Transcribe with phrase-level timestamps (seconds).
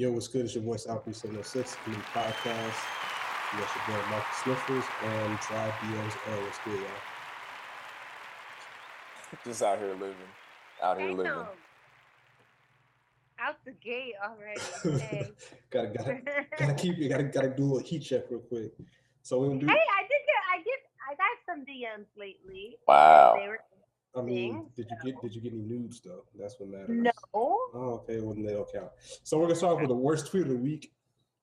[0.00, 0.46] Yo, what's good?
[0.46, 2.72] It's your voice Alfred 706 Committee Podcast.
[3.52, 6.40] You got your boy Marcus Sniffles and Tribe BO's L.
[6.40, 6.88] What's good, y'all?
[9.44, 10.16] Just out here living.
[10.82, 11.44] Out here living.
[13.38, 15.00] Out the gate already.
[15.04, 15.32] Hey.
[15.70, 16.22] gotta gotta
[16.58, 18.72] gotta keep you gotta gotta do a heat check real quick.
[19.22, 20.78] So we gonna do hey, I did get I get
[21.10, 22.78] I got some DMs lately.
[22.88, 23.34] Wow.
[23.38, 23.60] They were
[24.16, 26.24] I mean, things, did you get did you get any nudes though?
[26.38, 26.88] That's what matters.
[26.90, 27.10] no.
[27.32, 28.90] Oh, okay, well then they don't count.
[29.22, 30.92] So we're gonna start off with the worst tweet of the week.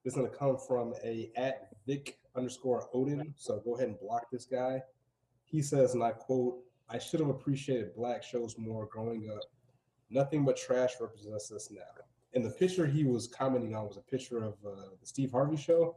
[0.04, 3.34] This is gonna come from a at Vic underscore Odin.
[3.38, 4.82] So go ahead and block this guy.
[5.46, 6.58] He says, and I quote,
[6.90, 9.44] I should have appreciated black shows more growing up.
[10.10, 11.82] Nothing but trash represents us now.
[12.34, 15.58] And the picture he was commenting on was a picture of uh, the Steve Harvey
[15.58, 15.96] show.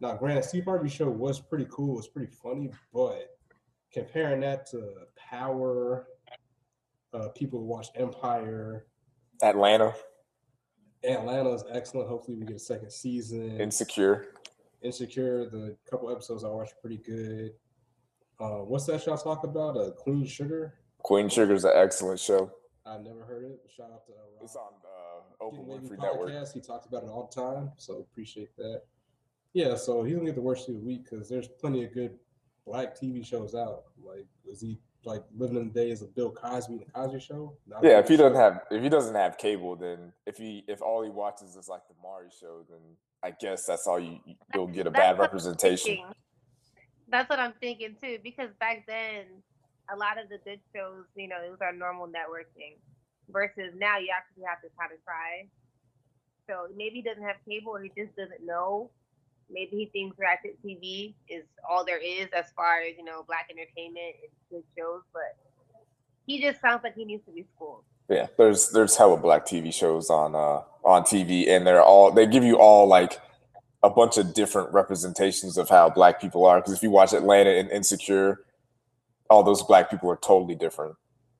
[0.00, 3.35] Now, granted, Steve Harvey show was pretty cool, it was pretty funny, but
[3.92, 6.08] comparing that to Power,
[7.12, 8.86] uh, people who watch Empire,
[9.42, 9.94] Atlanta.
[11.04, 12.08] Atlanta is excellent.
[12.08, 13.60] Hopefully, we get a second season.
[13.60, 14.26] Insecure.
[14.82, 17.52] Insecure, the couple episodes I watched pretty good.
[18.38, 19.76] Uh, what's that show I talk about?
[19.76, 20.74] Uh, Queen Sugar.
[20.98, 22.50] Queen Sugar is an excellent show.
[22.84, 23.60] I've never heard it.
[23.74, 24.44] Shout out to uh, Rob.
[24.44, 26.30] It's on uh, Oprah Winfrey Network.
[26.30, 26.52] podcast.
[26.52, 28.82] He talks about it all the time, so appreciate that.
[29.54, 32.18] Yeah, so he's gonna get the worst of the week because there's plenty of good
[32.66, 33.84] black TV shows out.
[34.04, 37.56] Like, is he like living in the days of Bill Cosby and the Cosby Show?
[37.66, 40.82] Not Yeah, if he doesn't have if he doesn't have cable, then if he if
[40.82, 42.80] all he watches is like the Maury show, then
[43.22, 44.18] I guess that's all you
[44.52, 45.98] you'll get a That's bad representation.
[47.08, 49.24] That's what I'm thinking too, because back then
[49.92, 52.76] a lot of the good shows, you know, it was our normal networking.
[53.28, 55.48] Versus now you actually have to kind of try.
[56.48, 58.90] So maybe he doesn't have cable or he just doesn't know.
[59.50, 63.48] Maybe he thinks Ratchet TV is all there is as far as, you know, black
[63.50, 65.36] entertainment and good shows, but
[66.26, 67.82] he just sounds like he needs to be schooled.
[68.08, 72.26] Yeah, there's there's hella black TV shows on uh on TV, and they're all they
[72.26, 73.20] give you all like
[73.82, 76.58] a bunch of different representations of how black people are.
[76.58, 78.44] Because if you watch Atlanta and Insecure,
[79.28, 80.96] all those black people are totally different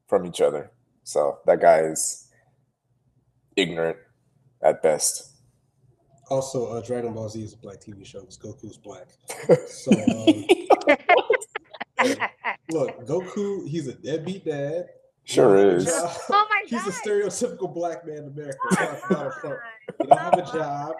[0.09, 0.71] from each other.
[1.05, 2.29] So that guy is
[3.57, 3.99] ignorant
[4.63, 5.36] at best.
[6.29, 9.07] Also, uh, Dragon Ball Z is a black TV show because Goku's black.
[9.69, 10.45] So, um,
[12.71, 14.87] look, Goku, he's a deadbeat dad.
[15.25, 15.85] Sure He don't have a is.
[15.87, 16.17] job.
[16.31, 16.89] oh my He's god.
[16.89, 18.59] a stereotypical black man in America.
[18.71, 19.59] Come Talk about front.
[20.01, 20.95] He don't have a job.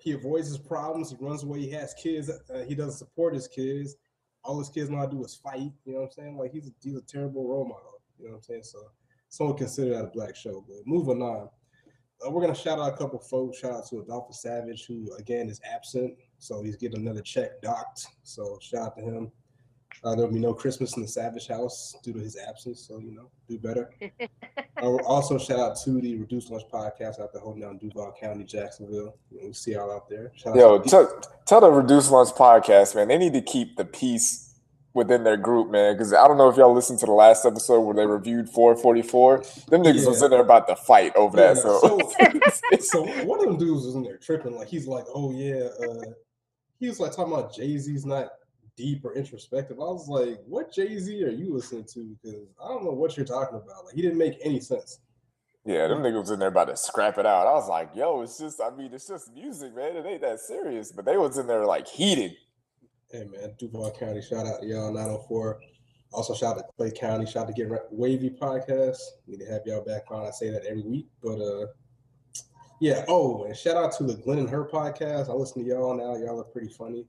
[0.00, 1.10] He avoids his problems.
[1.10, 1.60] He runs away.
[1.60, 2.30] He has kids.
[2.30, 3.96] Uh, he doesn't support his kids.
[4.42, 5.70] All his kids know how to do is fight.
[5.84, 6.38] You know what I'm saying?
[6.38, 8.00] Like he's a, he's a terrible role model.
[8.18, 8.62] You know what I'm saying?
[8.64, 8.78] So
[9.28, 10.64] someone consider that a black show.
[10.66, 11.48] But moving on,
[12.24, 13.58] uh, we're gonna shout out a couple folks.
[13.58, 18.06] Shout out to Adolphus Savage, who again is absent, so he's getting another check docked.
[18.22, 19.32] So shout out to him.
[20.02, 22.86] Uh, there'll be no Christmas in the Savage house due to his absence.
[22.86, 23.90] So you know, do better.
[24.82, 28.44] Uh, also, shout out to the Reduced Lunch podcast out there holding down Duval County,
[28.44, 29.14] Jacksonville.
[29.30, 30.32] You know, we see y'all out there.
[30.34, 33.08] Shout Yo, out to tell, tell the Reduced Lunch podcast, man.
[33.08, 34.49] They need to keep the peace
[34.94, 35.94] within their group, man.
[35.94, 39.38] Because I don't know if y'all listened to the last episode where they reviewed 444.
[39.68, 41.62] Them niggas was in there about to fight over Yeah, that.
[41.62, 44.54] So, so one of them dudes was in there tripping.
[44.56, 46.12] Like he's like, oh yeah, uh,
[46.78, 48.28] he was like talking about Jay Z's not
[48.76, 49.76] deep or introspective.
[49.78, 52.16] I was like, what Jay Z are you listening to?
[52.22, 53.84] Because I don't know what you're talking about.
[53.84, 54.98] Like he didn't make any sense.
[55.66, 57.46] yeah, them niggas was in there about to scrap it out.
[57.46, 59.96] I was like, yo, it's just, I mean, it's just music, man.
[59.96, 60.90] It ain't that serious.
[60.92, 62.32] But they was in there like heated.
[63.12, 65.60] Hey man, Duval County, shout out to y'all 904.
[66.12, 68.98] Also shout out to Clay County, shout out to Get Wavy podcast.
[69.26, 70.28] Need to have y'all back on.
[70.28, 71.66] I say that every week, but uh
[72.80, 73.04] yeah.
[73.08, 75.28] Oh, and shout out to the Glenn and Her podcast.
[75.28, 76.24] I listen to y'all now.
[76.24, 77.04] Y'all are pretty funny.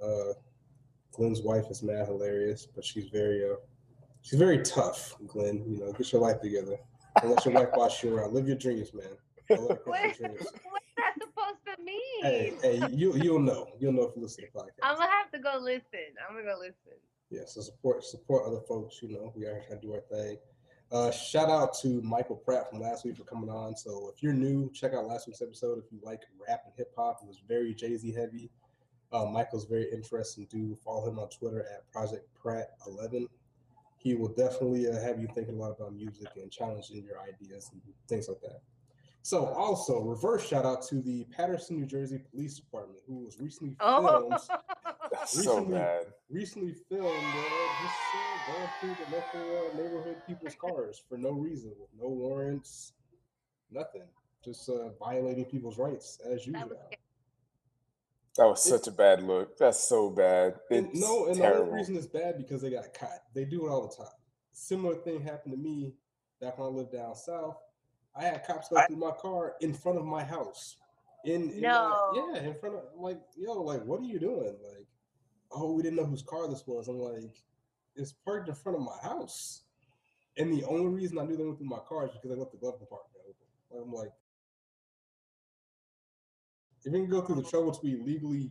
[0.00, 0.34] Uh
[1.10, 3.56] Glenn's wife is mad hilarious, but she's very uh
[4.22, 5.64] she's very tough, Glenn.
[5.66, 6.76] You know, get your life together.
[7.20, 8.34] Don't let your wife boss you around.
[8.34, 9.06] Live your dreams, man.
[9.48, 10.46] Don't let her What, crush your dreams.
[11.84, 12.22] mean?
[12.22, 13.68] Hey, hey, you you'll know.
[13.78, 14.82] You'll know if you listen to the podcast.
[14.82, 16.14] I'm gonna have to go listen.
[16.28, 16.98] I'm gonna go listen.
[17.30, 19.00] yeah, so support support other folks.
[19.02, 20.38] You know, we are trying to do our thing.
[20.92, 23.76] Uh, shout out to Michael Pratt from last week for coming on.
[23.76, 25.78] So if you're new, check out last week's episode.
[25.78, 28.50] If you like rap and hip hop, it was very Jay Z heavy.
[29.12, 30.78] Uh, Michael's very interesting dude.
[30.78, 33.28] Follow him on Twitter at Project Pratt 11.
[33.96, 37.70] He will definitely uh, have you thinking a lot about music and challenging your ideas
[37.72, 38.60] and things like that.
[39.26, 43.74] So also reverse shout out to the Paterson, New Jersey Police Department, who was recently
[43.80, 44.28] filmed Oh,
[45.10, 46.06] That's so Recently- bad.
[46.28, 51.30] recently filmed uh, just uh, going through the local uh, neighborhood people's cars for no
[51.30, 52.92] reason, with no warrants,
[53.70, 54.02] nothing,
[54.44, 56.68] just uh, violating people's rights as usual.
[56.68, 56.90] that was.
[58.36, 59.56] That was such a bad look.
[59.56, 60.56] That's so bad.
[60.70, 61.62] And It's no, and the terrible.
[61.68, 63.22] only reason it's bad because they got caught.
[63.34, 64.12] They do it all the time.
[64.52, 65.94] Similar thing happened to me
[66.42, 67.56] back when I lived down south.
[68.16, 70.76] I had cops go through my car in front of my house.
[71.24, 72.12] In, in No.
[72.14, 74.56] my- yeah, in front of like, yo, like, what are you doing?
[74.62, 74.86] Like,
[75.50, 76.88] oh, we didn't know whose car this was.
[76.88, 77.42] I'm like,
[77.96, 79.62] it's parked in front of my house.
[80.36, 82.52] And the only reason I knew they went through my car is because I left
[82.52, 83.82] the glove compartment open.
[83.86, 84.10] I'm like,
[86.84, 88.50] if you can go through the trouble to illegally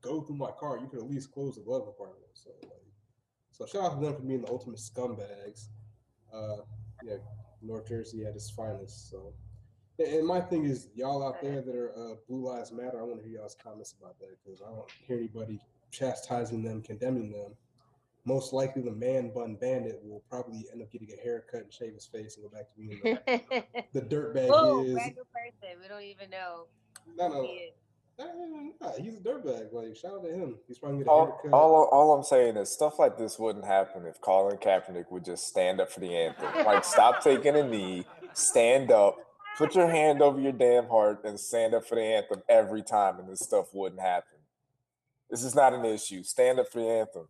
[0.00, 2.30] go through my car, you could at least close the glove compartment.
[2.34, 2.70] So like,
[3.52, 5.68] so shout out to them for being the ultimate scumbags.
[6.32, 6.62] Uh,
[7.04, 7.16] yeah,
[7.64, 9.10] North Jersey at its finest.
[9.10, 9.32] So,
[9.98, 13.22] and- my thing is, y'all out there that are uh, Blue Lives Matter, I want
[13.22, 17.52] to hear y'all's comments about that because I don't hear anybody chastising them, condemning them.
[18.26, 21.92] Most likely, the man bun bandit will probably end up getting a haircut and shave
[21.92, 24.94] his face and go back to being the, the dirtbag oh, he is.
[24.96, 25.78] random person.
[25.82, 26.64] We don't even know
[27.16, 27.74] No, who no, he is.
[28.18, 29.72] Nah, he's a dirtbag.
[29.72, 30.56] Like, shout out to him.
[30.68, 31.52] He's probably gonna get a All, haircut.
[31.52, 35.46] all, all I'm saying is stuff like this wouldn't happen if Colin Kaepernick would just
[35.46, 36.64] stand up for the anthem.
[36.64, 39.16] Like, stop taking a knee, stand up,
[39.58, 43.18] put your hand over your damn heart, and stand up for the anthem every time,
[43.18, 44.38] and this stuff wouldn't happen.
[45.30, 46.22] This is not an issue.
[46.22, 47.28] Stand up for the anthem.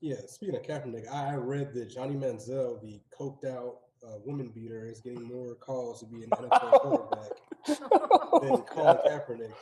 [0.00, 4.88] Yeah, speaking of Kaepernick, I read that Johnny Manziel, the coked out uh, woman beater,
[4.88, 7.30] is getting more calls to be an NFL quarterback
[8.40, 9.52] than Colin Kaepernick,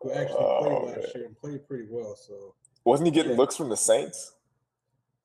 [0.00, 1.00] who actually Oh, played man.
[1.02, 2.14] last year and played pretty well.
[2.16, 2.54] So,
[2.84, 3.38] Wasn't he getting Yeah.
[3.38, 4.32] looks from the Saints?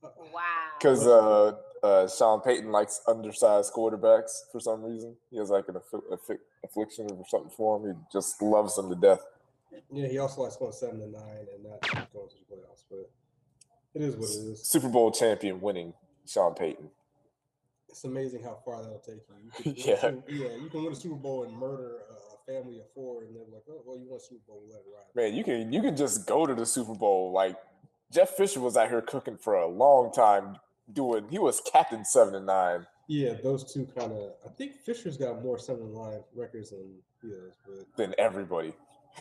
[0.04, 0.42] uh, Wow.
[0.78, 5.16] Because uh, uh, Sean Payton likes undersized quarterbacks for some reason.
[5.30, 7.94] He has like an affi- affi- affliction or something for him.
[7.94, 9.22] He just loves them to death.
[9.92, 11.82] yeah, he also likes going seven to nine and not
[12.14, 12.84] going to the playoffs.
[12.90, 13.10] But
[13.96, 14.64] it is what it is.
[14.66, 15.94] Super Bowl champion winning
[16.26, 16.90] Sean Payton.
[17.90, 19.22] It's amazing how far that'll take
[19.66, 19.74] you.
[19.74, 20.48] you can win a Yeah.
[20.50, 23.44] Yeah, you can win a Super Bowl and murder a family of four, and they're
[23.52, 25.82] like, "Oh, well, you won a Super Bowl, let it ride." Man, you can you
[25.82, 27.32] can just go to the Super Bowl.
[27.32, 27.56] Like
[28.12, 30.58] Jeff Fisher was out here cooking for a long time,
[30.92, 31.28] doing.
[31.30, 32.88] He was captain seven and nine.
[33.08, 34.34] Yeah, those two kind of.
[34.46, 36.80] I think Fisher's got more seven line records than
[37.22, 38.74] he does, but than everybody.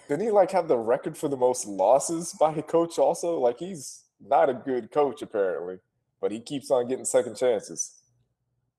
[0.08, 2.98] Didn't he like have the record for the most losses by a coach?
[2.98, 5.78] Also, like he's not a good coach apparently,
[6.20, 8.02] but he keeps on getting second chances.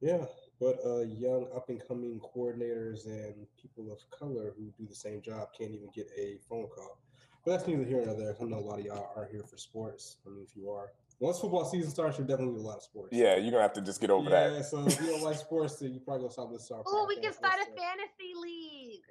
[0.01, 0.25] yeah,
[0.59, 5.21] but uh, young up and coming coordinators and people of color who do the same
[5.21, 6.99] job can't even get a phone call.
[7.45, 8.35] But that's neither here nor there.
[8.39, 10.17] I know a lot of y'all aren't here for sports.
[10.25, 13.09] I mean, if you are, once football season starts, you're definitely a lot of sports.
[13.11, 14.49] Yeah, you're gonna have to just get over yeah.
[14.49, 14.55] that.
[14.55, 17.01] Yeah, so if you don't like sports, then you probably gonna stop listening to our
[17.03, 19.01] Oh, we can start a fantasy league.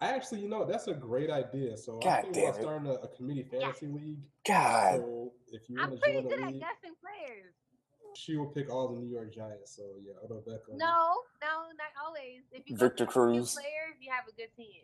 [0.00, 1.76] I actually, you know, that's a great idea.
[1.76, 2.62] So God I'm thinking damn about it.
[2.62, 4.18] starting a, a community fantasy league.
[4.46, 7.54] God, So if you want I'm to pretty join good the at league, guessing players.
[8.16, 9.76] She will pick all the New York Giants.
[9.76, 10.76] So yeah, Odell Beckham.
[10.76, 12.42] No, no, not always.
[12.52, 13.54] If you Victor go for Cruz.
[13.54, 14.82] players, you have a good team.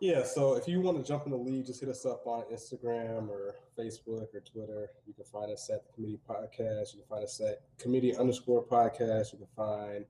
[0.00, 2.44] Yeah, so if you want to jump in the league, just hit us up on
[2.52, 4.90] Instagram or Facebook or Twitter.
[5.06, 6.94] You can find us at the Committee Podcast.
[6.94, 9.32] You can find us at Committee underscore Podcast.
[9.32, 10.04] You can find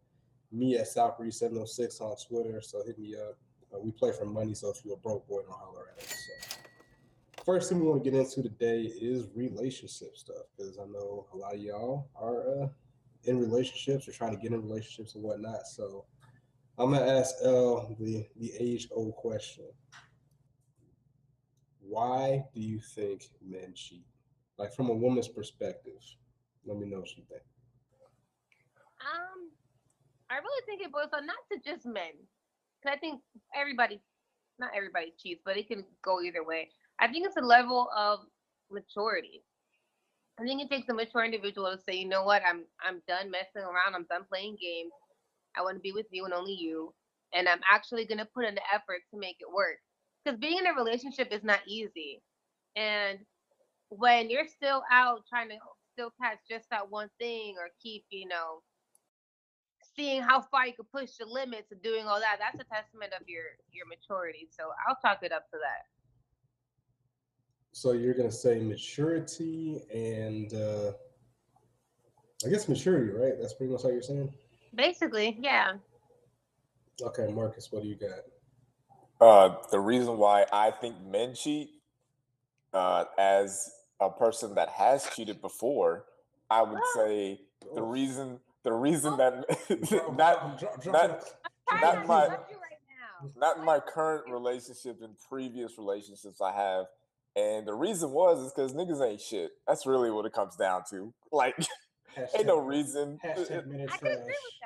[0.53, 2.61] me at Southbreeze706 on Twitter.
[2.61, 3.39] So hit me up.
[3.75, 6.29] Uh, we play for money, so if you're a broke boy, don't holler at us.
[6.43, 6.58] So.
[7.49, 11.37] First thing we want to get into today is relationship stuff because I know a
[11.39, 12.69] lot of y'all are uh,
[13.25, 15.67] in relationships or trying to get in relationships and whatnot.
[15.67, 16.05] So
[16.77, 19.65] I'm gonna ask L the the age old question.
[21.81, 24.05] Why do you think men cheat?
[24.59, 26.05] Like from a woman's perspective.
[26.67, 27.45] Let me know what you think.
[29.01, 29.49] Um,
[30.29, 32.13] I really think it boils down not to just men,
[32.83, 33.23] because I think
[33.57, 34.03] everybody,
[34.59, 36.69] not everybody cheats, but it can go either way.
[37.01, 38.21] I think it's a level of
[38.71, 39.45] maturity.
[40.39, 43.31] I think it takes a mature individual to say, you know what, I'm I'm done
[43.31, 43.95] messing around.
[43.95, 44.93] I'm done playing games.
[45.57, 46.95] I want to be with you and only you,
[47.35, 49.79] and I'm actually gonna put in the effort to make it work.
[50.25, 52.23] Because being in a relationship is not easy,
[52.77, 53.19] and
[53.91, 55.57] when you're still out trying to
[55.95, 58.63] still catch just that one thing or keep, you know,
[59.97, 63.13] seeing how far you can push the limits and doing all that, that's a testament
[63.19, 64.49] of your your maturity.
[64.51, 65.98] So I'll chalk it up to that.
[67.79, 70.91] So you're gonna say maturity and uh
[72.45, 73.35] I guess maturity, right?
[73.41, 74.33] That's pretty much how you're saying.
[74.75, 75.75] Basically, yeah.
[77.01, 78.19] Okay, Marcus, what do you got?
[79.21, 81.71] uh, the reason why I think men cheat,
[82.75, 83.71] uh, as
[84.01, 86.05] a person that has cheated before,
[86.51, 87.43] I would say
[87.77, 89.35] the reason the reason that
[90.17, 91.25] not Drop- drop- not-
[91.71, 92.39] Not not my- right
[93.37, 96.87] not my current relationship in previous relationships I have.
[97.39, 99.53] And the reason was is because niggas ain't shit.
[99.67, 101.13] That's really what it comes down to.
[101.33, 101.57] Like,
[102.35, 103.21] ain't no reason.
[103.25, 104.59] Hashtag men are I can agree with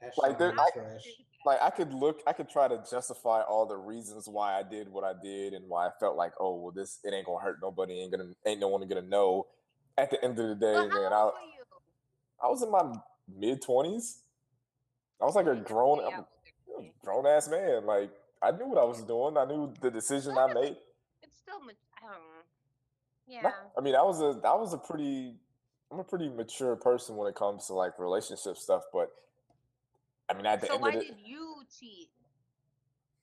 [0.00, 0.06] that.
[0.06, 0.76] Hashtag Like, there- men I trash.
[0.76, 1.46] agree with that.
[1.50, 4.88] like I could look, I could try to justify all the reasons why I did
[4.88, 7.58] what I did and why I felt like, oh well, this it ain't gonna hurt
[7.62, 9.46] nobody, ain't gonna, ain't no one gonna know.
[9.98, 11.64] At the end of the day, Well, man, I, old were you?
[12.44, 12.94] I was in my
[13.34, 14.20] mid twenties.
[15.20, 16.18] I was like a grown, Yeah,
[16.78, 17.84] I'm a grown ass man.
[17.86, 18.10] Like
[18.42, 19.36] I knew what I was doing.
[19.36, 20.76] I knew the decision I made.
[21.22, 21.58] It's still,
[22.02, 22.08] I.
[23.28, 23.50] No, Yeah.
[23.76, 25.34] I mean, I was a that was a pretty
[25.90, 29.10] I'm a pretty mature person when it comes to like relationship stuff, but
[30.30, 32.08] I mean at the end So end why of it, did you cheat?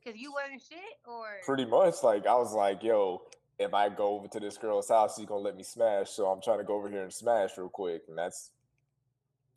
[0.03, 3.23] Because you wasn't shit, or pretty much like I was like, yo,
[3.57, 6.09] if I go over to this girl's house, she's gonna let me smash.
[6.11, 8.03] So I'm trying to go over here and smash real quick.
[8.07, 8.51] And that's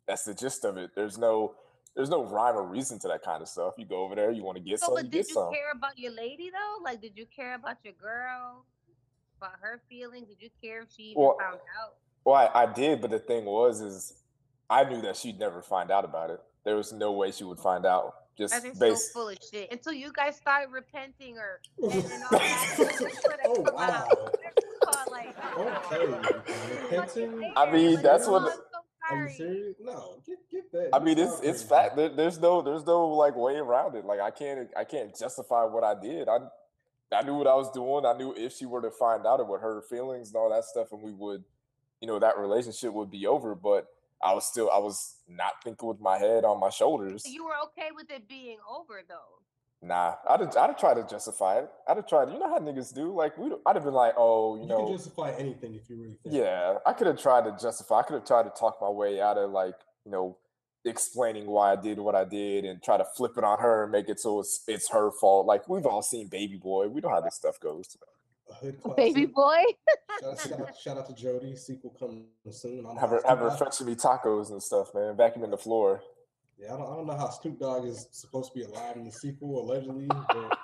[0.05, 0.91] that's the gist of it.
[0.95, 1.55] There's no
[1.95, 3.75] there's no rhyme or reason to that kind of stuff.
[3.77, 5.53] You go over there, you want to get So, some, but you did you some.
[5.53, 6.83] care about your lady though?
[6.83, 8.65] Like, did you care about your girl,
[9.43, 10.27] about her feelings?
[10.29, 11.95] Did you care if she even Well, found out?
[12.25, 14.13] Well, I, I did, but the thing was, is
[14.69, 16.39] I knew that she'd never find out about it.
[16.63, 18.15] There was no way she would find out.
[18.37, 19.07] Just That's just based.
[19.13, 19.71] so full of shit.
[19.71, 23.39] Until you guys started repenting or oh, and, and all that.
[23.45, 24.07] oh wow.
[24.83, 26.43] Called, like, Okay.
[26.81, 27.53] Repenting.
[27.55, 29.75] I mean, Like, that's oh, what- I'm so Are you serious?
[29.81, 30.89] No, get get that.
[30.93, 31.97] I mean, it's it's fact.
[31.97, 34.05] There, there's no there's no like way around it.
[34.05, 36.27] Like I can't I can't justify what I did.
[36.29, 36.37] I
[37.13, 38.05] I knew what I was doing.
[38.05, 40.91] I knew if she were to find out about her feelings and all that stuff,
[40.91, 41.43] and we would,
[42.01, 43.55] you know, that relationship would be over.
[43.55, 43.87] But
[44.23, 47.23] I was still I was not thinking with my head on my shoulders.
[47.25, 49.43] You were okay with it being over though.
[49.85, 51.69] Nah, I'd have, I'd have tried to justify it.
[51.89, 52.31] I'd have tried.
[52.31, 53.13] You know how niggas do.
[53.13, 55.97] Like we, I'd have been like, oh, you, You know, can justify anything if you
[55.97, 56.35] really think.
[56.35, 57.99] Yeah, I could have tried to justify.
[57.99, 60.37] I could have tried to talk my way out of like you know
[60.85, 63.91] explaining why I did what I did and try to flip it on her and
[63.91, 65.45] make it so it's it's her fault.
[65.45, 66.87] Like we've all seen Baby Boy.
[66.87, 67.97] We know how this stuff goes.
[68.49, 68.97] A hood classic.
[68.97, 69.63] Baby boy.
[70.21, 71.55] Shout, shout out, shout out to Jody.
[71.55, 72.85] Sequel coming soon.
[72.85, 75.15] I'm Have her have her fetching me tacos and stuff, man.
[75.15, 76.01] Vacuuming the floor.
[76.59, 79.05] Yeah, I don't, I don't know how Snoop Dogg is supposed to be alive in
[79.05, 80.07] the sequel, allegedly.
[80.07, 80.57] But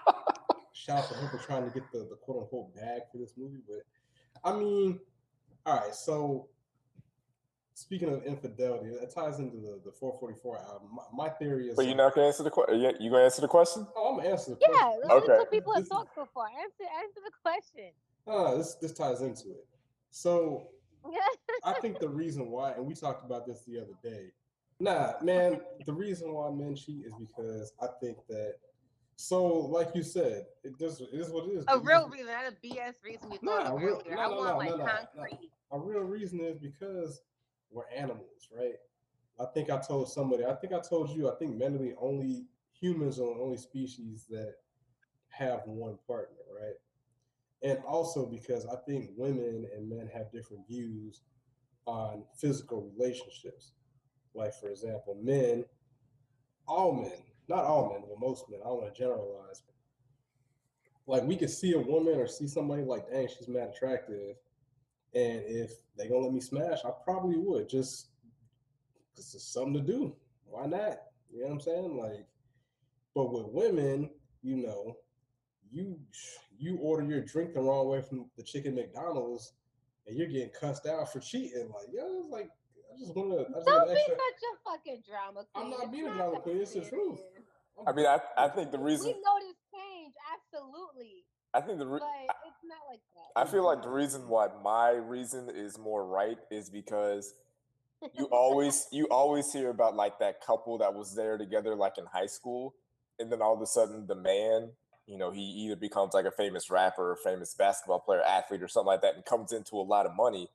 [0.74, 3.34] shout out to him for trying to get the, the quote unquote bag for this
[3.38, 3.62] movie.
[3.68, 3.84] But
[4.44, 5.00] I mean,
[5.66, 5.96] all right.
[5.96, 6.48] So
[7.80, 10.90] speaking of infidelity, that ties into the, the 444 album.
[10.94, 11.76] My, my theory is.
[11.76, 12.80] But you're not gonna answer the question.
[12.80, 13.88] Yeah, you gonna answer the question?
[13.96, 15.00] Oh, I'm gonna answer the Yeah, question.
[15.04, 15.44] those are the Okay.
[15.44, 16.48] two people have This- talked before.
[16.48, 17.92] Answer answer the question.
[18.28, 19.66] Uh, this this ties into it.
[20.12, 20.68] So
[21.64, 24.32] I think the reason why, and we talked about this the other day.
[24.82, 28.56] Nah, man, the reason why men cheat is because I think that.
[29.16, 31.02] So, like you said, it does.
[31.02, 31.66] It is what it is.
[31.68, 34.16] a real reason, not a BS reason you Nah, of real- earlier.
[34.16, 35.38] no, I no, want no, like no, no, no.
[35.72, 37.22] A real reason is because
[37.72, 38.76] we're animals, right?
[39.40, 40.46] I think I told somebody.
[40.46, 41.32] I think I told you.
[41.32, 42.46] I think the only
[42.80, 44.56] humans are the only species that
[45.30, 46.76] have one partner, right?
[47.62, 51.22] And also because I think women and men have different views
[51.86, 53.74] on physical relationships.
[54.34, 55.66] Like, for example, men,
[56.68, 57.12] all men,
[57.48, 59.64] not all men, but most men, I don't want to generalize.
[61.08, 64.36] Like, we could see a woman or see somebody like, dang, she's mad attractive.
[65.16, 68.08] And if they gonna let me smash, I probably would just
[69.12, 70.16] because it's something to do.
[70.46, 71.00] Why not?
[71.32, 71.98] You know what I'm saying?
[71.98, 72.28] Like,
[73.16, 74.10] but with women,
[74.42, 74.98] you know,
[75.72, 76.00] you
[76.58, 79.54] you order your drink the wrong way from the chicken McDonald's,
[80.08, 81.70] and you're getting cussed out for cheating.
[81.74, 82.50] Like, yo, it's like
[82.94, 83.40] I just want to.
[83.40, 84.16] I just Don't want be extra.
[84.16, 85.66] such a fucking drama queen.
[85.66, 87.20] I'm not It's being a drama the queen, it's the truth.
[87.88, 91.24] I mean, I I think the reason We notice change, absolutely,
[91.54, 92.39] I think the re- but it's
[92.70, 93.40] not like that.
[93.42, 97.34] I feel like the reason why my reason is more right is because
[98.14, 102.06] you always you always hear about like that couple that was there together like in
[102.06, 102.76] high school
[103.20, 104.70] and then all of a sudden the man
[105.06, 108.68] you know he either becomes like a famous rapper or famous basketball player athlete or
[108.70, 110.48] something like that and comes into a lot of money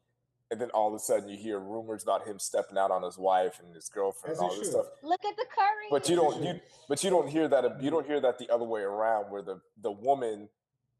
[0.50, 3.18] and then all of a sudden you hear rumors about him stepping out on his
[3.18, 4.72] wife and his girlfriend As and all this should.
[4.72, 5.88] stuff Look at the Curry.
[5.90, 8.64] but you don't you but you don't hear that you don't hear that the other
[8.64, 10.48] way around where the the woman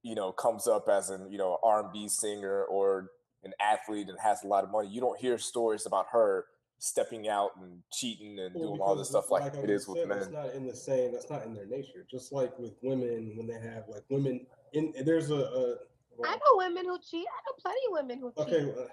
[0.05, 3.11] you know comes up as an you know r&b singer or
[3.43, 6.45] an athlete and has a lot of money you don't hear stories about her
[6.79, 9.89] stepping out and cheating and Well, doing all this stuff like, I it is just
[9.89, 11.13] with said, That's not in the same.
[11.13, 12.07] That's not in their nature.
[12.11, 15.35] Just like with women, when they have like women in there's a.
[15.35, 15.77] a
[16.17, 17.27] well, I know women who cheat.
[17.27, 18.55] I know plenty of women who cheat.
[18.55, 18.87] Okay, uh,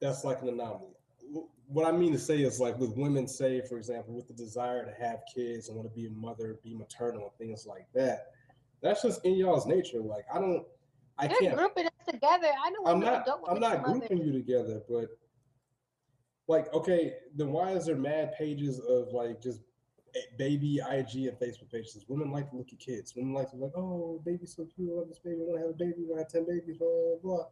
[0.00, 0.92] that's like an anomaly.
[1.68, 4.84] What I mean to say is like with women, say for example, with the desire
[4.84, 8.26] to have kids and want to be a mother, be maternal, and things like that.
[8.82, 10.00] That's just in y'all's nature.
[10.00, 10.64] Like I don't,
[11.18, 11.56] I They're can't.
[11.56, 12.48] grouping us together.
[12.64, 13.26] I know I'm not.
[13.26, 15.08] don't I'm not grouping you together, but
[16.48, 19.60] like, okay, then why is there mad pages of like just
[20.36, 22.04] baby IG and Facebook pages?
[22.08, 23.14] Women like to look at kids.
[23.14, 24.90] Women like to like, oh, baby's so cute.
[24.90, 25.36] I love this baby.
[25.42, 26.06] I want to have a baby.
[26.06, 26.78] I want to have ten babies.
[26.78, 27.44] Blah blah blah.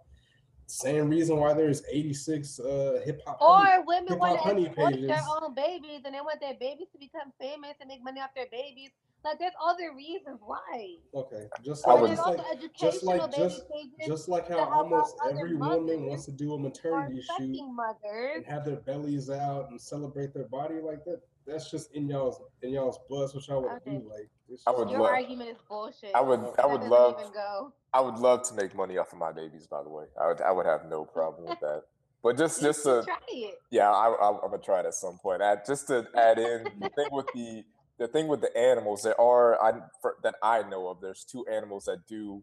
[0.68, 3.40] Same reason why there's 86 uh, hip hop.
[3.40, 7.32] Or women want to exploit their own babies and they want their babies to become
[7.40, 8.90] famous and make money off their babies.
[9.28, 10.94] Like there's other reasons why.
[11.14, 12.38] Okay, just like And just like
[12.78, 13.62] just like just
[14.06, 18.36] just like how almost every woman wants to do a maternity shoot mothers.
[18.36, 21.20] and have their bellies out and celebrate their body like that.
[21.46, 23.98] that's just in y'all's in y'all's buzz, what y'all would Okay.
[23.98, 24.08] do.
[24.08, 26.14] Like, I just- would Your love- argument is bullshit.
[26.14, 27.72] I would I would love even go.
[27.92, 29.66] I would love to make money off of my babies.
[29.66, 31.82] By the way, I would I would have no problem with that.
[32.22, 33.58] But just You just to try it.
[33.70, 35.40] yeah, I, I, I'm gonna try it at some point.
[35.40, 37.64] Add, just to add in the thing with the
[37.98, 41.00] the thing with the animals, there are I for, that I know of.
[41.00, 42.42] There's two animals that do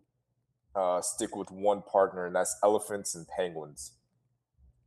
[0.76, 3.94] uh, stick with one partner, and that's elephants and penguins.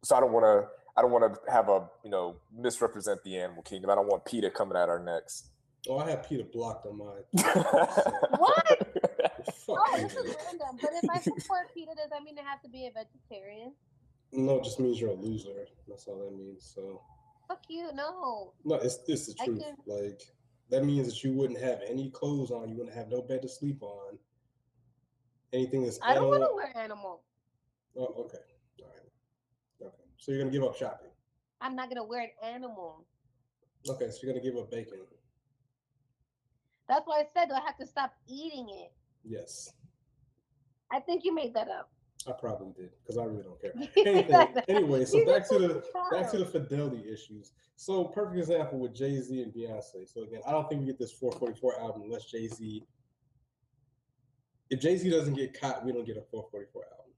[0.04, 3.38] So I don't want to I don't want to have a you know misrepresent the
[3.38, 3.90] animal kingdom.
[3.90, 5.44] I don't want PETA coming at our necks.
[5.88, 7.14] Oh, I have Peter blocked on my.
[8.38, 8.84] What?
[9.70, 10.78] Oh, this is random.
[10.80, 13.74] But if I support PETA, does that mean I have to be a vegetarian?
[14.32, 15.66] No, it just means you're a loser.
[15.86, 16.72] That's all that means.
[16.74, 17.02] So
[17.48, 18.52] Fuck you, no.
[18.64, 19.62] no, it's it's the truth.
[19.62, 20.22] can- Like
[20.70, 22.68] that means that you wouldn't have any clothes on.
[22.68, 24.18] You wouldn't have no bed to sleep on.
[25.52, 27.22] Anything that's I don't want to wear animal.
[27.96, 28.38] Oh, okay.
[28.82, 29.86] All right.
[29.86, 30.02] Okay.
[30.18, 31.08] So you're gonna give up shopping.
[31.60, 33.04] I'm not gonna wear an animal.
[33.88, 34.98] Okay, so you're gonna give up bacon.
[36.88, 38.92] That's why I said I have to stop eating it.
[39.24, 39.72] Yes,
[40.90, 41.90] I think you made that up.
[42.26, 43.72] I probably did because I really don't care.
[44.06, 44.62] Anything.
[44.68, 47.52] Anyway, so back to the back to the fidelity issues.
[47.76, 50.08] So perfect example with Jay Z and Beyonce.
[50.12, 52.84] So again, I don't think we get this 444 album unless Jay Z.
[54.70, 57.12] If Jay Z doesn't get caught, we don't get a 444 album.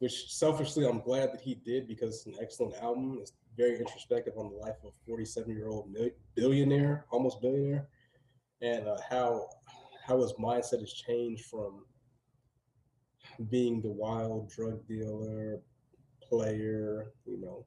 [0.00, 3.18] Which selfishly, I'm glad that he did because it's an excellent album.
[3.20, 5.94] It's very introspective on the life of a 47 year old
[6.34, 7.88] billionaire, almost billionaire,
[8.60, 9.48] and uh, how
[10.06, 11.86] how his mindset has changed from
[13.50, 15.60] being the wild drug dealer,
[16.22, 17.64] player, you know,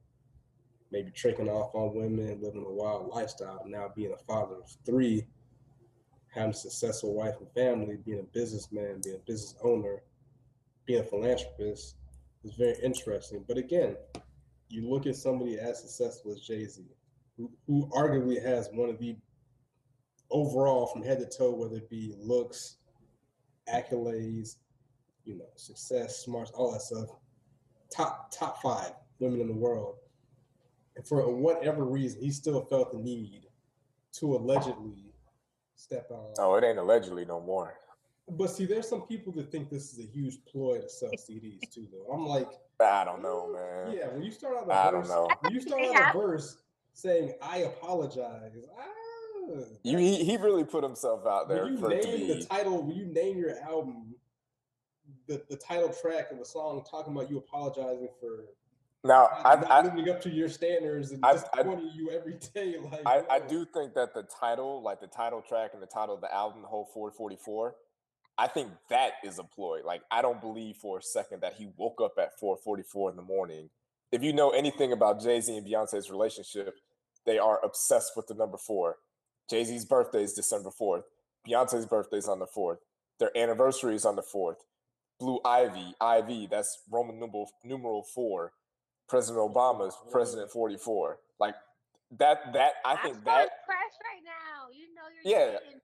[0.91, 5.25] maybe tricking off on women, living a wild lifestyle, now being a father of three,
[6.33, 10.01] having a successful wife and family, being a businessman, being a business owner,
[10.85, 11.95] being a philanthropist
[12.43, 13.43] is very interesting.
[13.47, 13.95] But again,
[14.69, 16.83] you look at somebody as successful as Jay Z,
[17.37, 19.15] who, who arguably has one of the
[20.29, 22.77] overall from head to toe, whether it be looks,
[23.73, 24.55] accolades,
[25.27, 27.09] you know, success, smarts, all that stuff.
[27.89, 29.95] Top top five women in the world.
[30.95, 33.43] And for whatever reason, he still felt the need
[34.13, 35.13] to allegedly
[35.75, 36.33] step on.
[36.39, 37.75] oh, it ain't allegedly no more.
[38.29, 41.59] But see, there's some people that think this is a huge ploy to sell CDs
[41.73, 42.11] too, though.
[42.13, 42.49] I'm like,
[42.81, 43.95] I don't know, man.
[43.95, 45.29] yeah, when you start out a I verse, I don't know.
[45.41, 46.57] when you start out a verse
[46.93, 51.89] saying I apologize, ah, You he, he really put himself out there when you for
[51.89, 54.15] name the title, when you name your album,
[55.27, 58.45] the, the title track of a song talking about you apologizing for
[59.03, 62.37] now, I, not I, living up to your standards and I- I- disappointing you every
[62.53, 62.75] day.
[62.91, 63.47] Like I, I oh.
[63.47, 66.61] do think that the title, like the title track and the title of the album,
[66.61, 67.75] the whole 444,
[68.37, 69.79] I think that is a ploy.
[69.85, 73.21] Like I don't believe for a second that he woke up at 444 in the
[73.21, 73.69] morning.
[74.11, 76.75] If you know anything about Jay-Z and Beyonce's relationship,
[77.25, 78.97] they are obsessed with the number four.
[79.49, 81.03] Jay-Z's birthday is December 4th.
[81.47, 82.77] Beyonce's birthday is on the 4th.
[83.19, 84.57] Their anniversary is on the 4th.
[85.19, 88.53] Blue Ivy, IV, that's Roman numeral, numeral four.
[89.09, 91.17] President Obama's President 44.
[91.39, 91.55] Like
[92.17, 94.69] that, that, I I'm think so that impressed right now.
[94.71, 95.79] You know you're Yeah, saying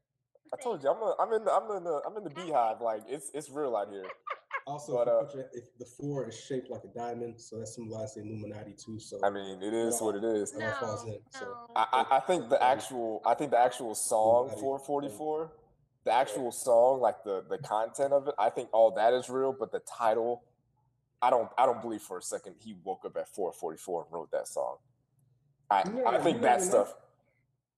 [0.53, 2.81] I told you, I'm a, I'm in the I'm in the I'm in the beehive.
[2.81, 4.03] Like it's it's real out here.
[4.67, 8.15] also but, uh, put if the four is shaped like a diamond, so that symbolizes
[8.15, 8.99] the Illuminati too.
[8.99, 10.53] So I mean, it is what it is.
[10.53, 11.67] It all falls No, in, so- no.
[11.77, 14.61] I, I, I think the actual I think the actual song Illuminati.
[14.61, 15.51] 444,
[16.05, 19.55] the actual song, like the the content of it, I think all that is real.
[19.57, 20.43] But the title,
[21.21, 24.31] I don't I don't believe for a second he woke up at 444 and wrote
[24.31, 24.77] that song.
[25.69, 26.93] I I think that stuff.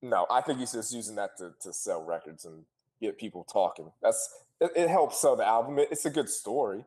[0.01, 2.63] No, I think he's just using that to, to sell records and
[3.01, 3.91] get people talking.
[4.01, 5.79] That's it, it helps sell the album.
[5.79, 6.83] It, it's a good story.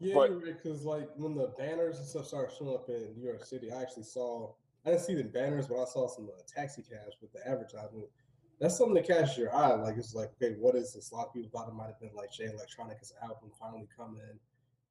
[0.00, 0.62] Yeah, But- you're right.
[0.62, 3.82] Because like when the banners and stuff started showing up in New York City, I
[3.82, 4.52] actually saw.
[4.86, 8.06] I didn't see the banners, but I saw some uh, taxi cabs with the advertisement.
[8.60, 9.74] That's something that catches your eye.
[9.74, 11.12] Like it's like, okay, what is this?
[11.12, 14.20] A lot of people thought it might have been like Jay Electronica's album finally coming.
[14.20, 14.38] In.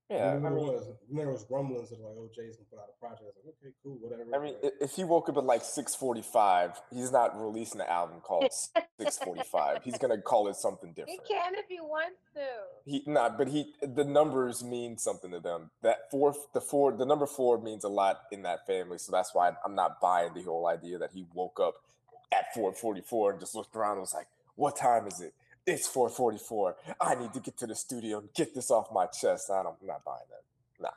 [0.10, 2.68] Yeah, and then there mean, was then there was rumblings of like, oh, Jay's gonna
[2.72, 3.24] put out a project.
[3.24, 4.24] I was like, okay, cool, whatever.
[4.34, 7.88] I mean, but- if he woke up at like six forty-five, he's not releasing an
[7.88, 8.50] album called
[8.98, 9.84] six forty-five.
[9.84, 11.20] He's gonna call it something different.
[11.28, 12.46] He can if he wants to.
[12.86, 15.72] He not, but he the numbers mean something to them.
[15.82, 19.00] That fourth, the four, the number four means a lot in that family.
[19.00, 21.84] So that's why I'm not buying the whole idea that he woke up
[22.32, 25.34] at four forty-four and just looked around and was like, "What time is it?
[25.66, 26.76] It's four forty-four.
[27.00, 29.76] I need to get to the studio and get this off my chest." I don't,
[29.82, 30.44] I'm not buying that.
[30.82, 30.90] Nah,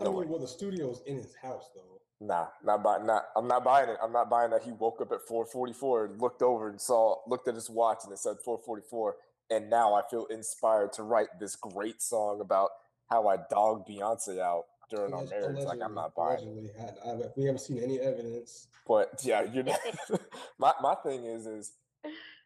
[0.00, 0.26] I no mean, way.
[0.26, 2.00] well, the studio's in his house though.
[2.20, 3.06] Nah, not buying.
[3.06, 3.26] Not.
[3.36, 3.96] I'm not buying it.
[4.02, 7.48] I'm not buying that he woke up at 4:44 and looked over and saw, looked
[7.48, 9.12] at his watch and it said 4:44,
[9.50, 12.70] and now I feel inspired to write this great song about
[13.08, 15.64] how I dogged Beyonce out during our marriage.
[15.64, 16.70] Like I'm not buying.
[16.78, 18.68] I, I, we haven't seen any evidence.
[18.86, 19.78] But yeah, you're not,
[20.58, 21.72] my my thing is is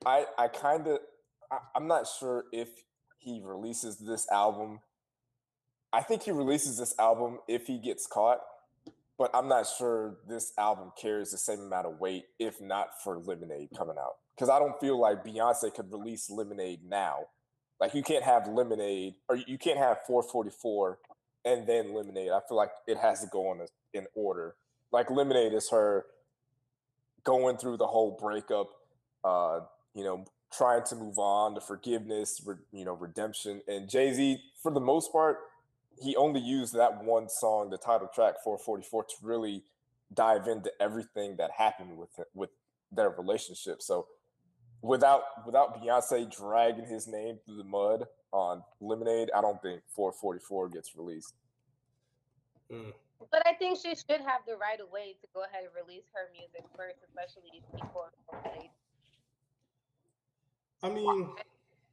[0.04, 0.98] I I kind of
[1.74, 2.68] I'm not sure if
[3.18, 4.80] he releases this album.
[5.92, 8.40] I think he releases this album if he gets caught,
[9.18, 13.18] but I'm not sure this album carries the same amount of weight if not for
[13.18, 14.16] Lemonade coming out.
[14.34, 17.26] Because I don't feel like Beyonce could release Lemonade now.
[17.78, 20.98] Like you can't have Lemonade or you can't have 444
[21.44, 22.30] and then Lemonade.
[22.30, 23.60] I feel like it has to go on
[23.92, 24.54] in order.
[24.90, 26.06] Like Lemonade is her
[27.24, 28.70] going through the whole breakup,
[29.24, 29.60] uh,
[29.94, 33.62] you know, trying to move on, the forgiveness, re, you know, redemption.
[33.66, 35.38] And Jay Z, for the most part,
[36.00, 39.64] he only used that one song, the title track 444, to really
[40.12, 42.50] dive into everything that happened with with
[42.90, 43.80] their relationship.
[43.80, 44.06] So
[44.82, 50.70] without without Beyonce dragging his name through the mud on Lemonade, I don't think 444
[50.70, 51.34] gets released.
[52.72, 52.92] Mm.
[53.30, 56.04] But I think she should have the right of way to go ahead and release
[56.14, 58.10] her music first, especially before
[60.82, 61.42] I mean, I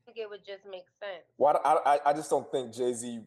[0.05, 1.23] think it would just make sense.
[1.37, 3.19] Well, I, I, I just don't think Jay Z.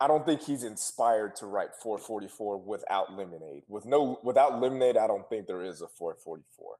[0.00, 3.62] I don't think he's inspired to write 444 without Lemonade.
[3.68, 6.76] With no, without Lemonade, I don't think there is a 444.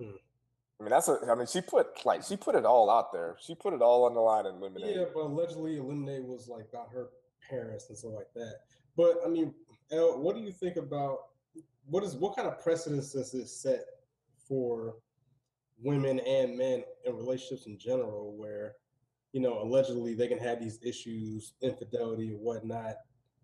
[0.00, 0.16] Hmm.
[0.78, 1.18] I mean, that's a.
[1.30, 3.36] I mean, she put like she put it all out there.
[3.40, 4.96] She put it all on the line in Lemonade.
[4.96, 7.08] Yeah, but allegedly, Lemonade was like about her
[7.48, 8.60] parents and stuff like that.
[8.96, 9.54] But I mean,
[9.90, 11.18] El, what do you think about
[11.88, 13.84] what is what kind of precedence does this set
[14.46, 14.96] for
[15.82, 18.74] women and men in relationships in general, where
[19.32, 22.96] you know allegedly they can have these issues, infidelity or whatnot,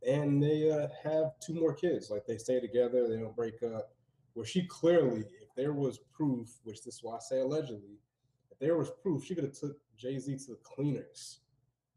[0.07, 2.11] and they uh, have two more kids.
[2.11, 3.93] Like they stay together, they don't break up.
[4.35, 7.99] Where she clearly, if there was proof, which this is why I say allegedly,
[8.51, 11.41] if there was proof, she could have took Jay Z to the cleaners.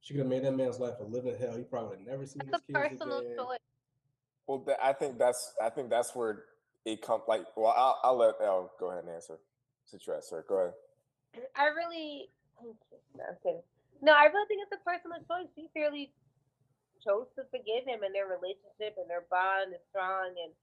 [0.02, 1.56] She could have made that man's life a living hell.
[1.58, 3.36] He probably would have never seen that's his kids again.
[3.38, 3.58] Choice.
[4.48, 6.44] Well, I think that's I think that's where
[6.86, 7.24] it comes.
[7.28, 9.40] Like, well, I'll, I'll let Elle go ahead and answer
[9.86, 10.22] situation.
[10.22, 10.74] Sorry, go ahead.
[11.56, 12.30] I really,
[12.62, 13.58] okay.
[14.02, 15.50] No, I really think it's a personal choice.
[15.56, 16.12] She clearly
[17.04, 20.54] chose to forgive him, and their relationship and their bond is strong, and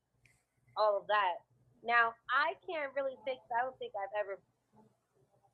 [0.77, 1.43] all of that.
[1.85, 3.41] Now, I can't really think.
[3.51, 4.39] I don't think I've ever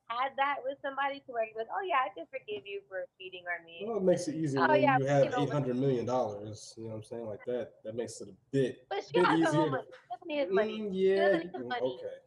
[0.09, 3.05] had that with somebody to where he goes, "Oh yeah, I can forgive you for
[3.17, 5.77] cheating on me." Well, it makes it easier oh, when yeah, you have eight hundred
[5.77, 6.73] million dollars.
[6.77, 7.25] You know what I'm saying?
[7.25, 7.81] Like that.
[7.83, 8.85] That makes it a bit.
[8.89, 9.69] But she bit has easier.
[9.69, 9.83] Money.
[9.89, 10.79] She doesn't need his money.
[10.81, 11.59] Mm, yeah.
[11.65, 11.97] Money.
[11.97, 12.17] Okay.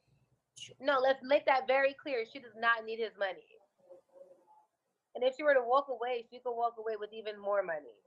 [0.80, 2.24] No, let's make that very clear.
[2.30, 3.46] She does not need his money.
[5.14, 7.98] And if she were to walk away, she could walk away with even more money.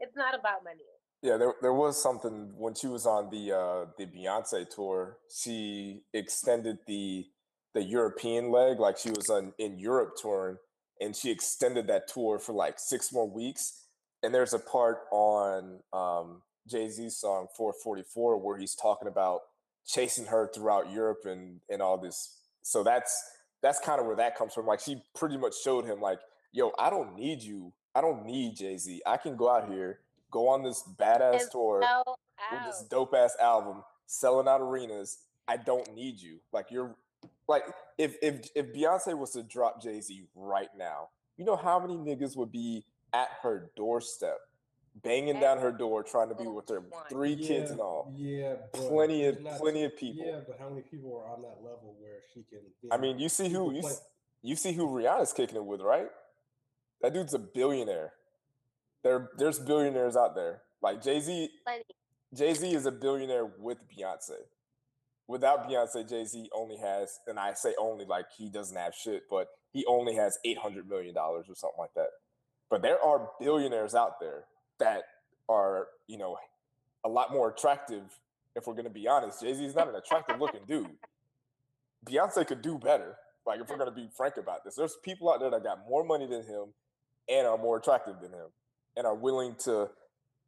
[0.00, 0.86] It's not about money.
[1.22, 6.02] Yeah, there there was something when she was on the uh the Beyonce tour, she
[6.14, 7.26] extended the
[7.74, 10.58] the European leg, like she was on in Europe touring,
[11.00, 13.84] and she extended that tour for like six more weeks.
[14.22, 19.40] And there's a part on um Jay-Z's song 444 where he's talking about
[19.86, 22.36] chasing her throughout Europe and and all this.
[22.62, 23.20] So that's
[23.60, 24.66] that's kind of where that comes from.
[24.66, 26.20] Like she pretty much showed him like,
[26.52, 27.72] yo, I don't need you.
[27.94, 29.02] I don't need Jay Z.
[29.04, 30.00] I can go out here,
[30.30, 31.82] go on this badass and tour
[32.52, 35.18] with this dope ass album, selling out arenas.
[35.46, 36.40] I don't need you.
[36.52, 36.94] Like you're
[37.46, 37.64] like
[37.96, 41.96] if if if Beyonce was to drop Jay Z right now, you know how many
[41.96, 44.38] niggas would be at her doorstep
[45.02, 48.12] banging down her door trying to be with her three yeah, kids and all.
[48.16, 50.26] Yeah, plenty of not, plenty of people.
[50.26, 52.60] Yeah, but how many people are on that level where she can?
[52.90, 53.82] I mean, you see who you,
[54.42, 56.08] you see who Rihanna's kicking it with, right?
[57.02, 58.12] That dude's a billionaire.
[59.02, 60.62] There, there's billionaires out there.
[60.82, 61.50] Like Jay Z.
[62.34, 64.36] Jay Z is a billionaire with Beyonce.
[65.26, 69.22] Without Beyonce, Jay Z only has, and I say only like he doesn't have shit,
[69.30, 72.08] but he only has eight hundred million dollars or something like that.
[72.70, 74.44] But there are billionaires out there
[74.78, 75.04] that
[75.48, 76.36] are, you know,
[77.04, 78.02] a lot more attractive.
[78.54, 80.90] If we're gonna be honest, Jay Z is not an attractive looking dude.
[82.06, 83.16] Beyonce could do better.
[83.46, 86.04] Like if we're gonna be frank about this, there's people out there that got more
[86.04, 86.74] money than him
[87.28, 88.48] and are more attractive than him
[88.98, 89.88] and are willing to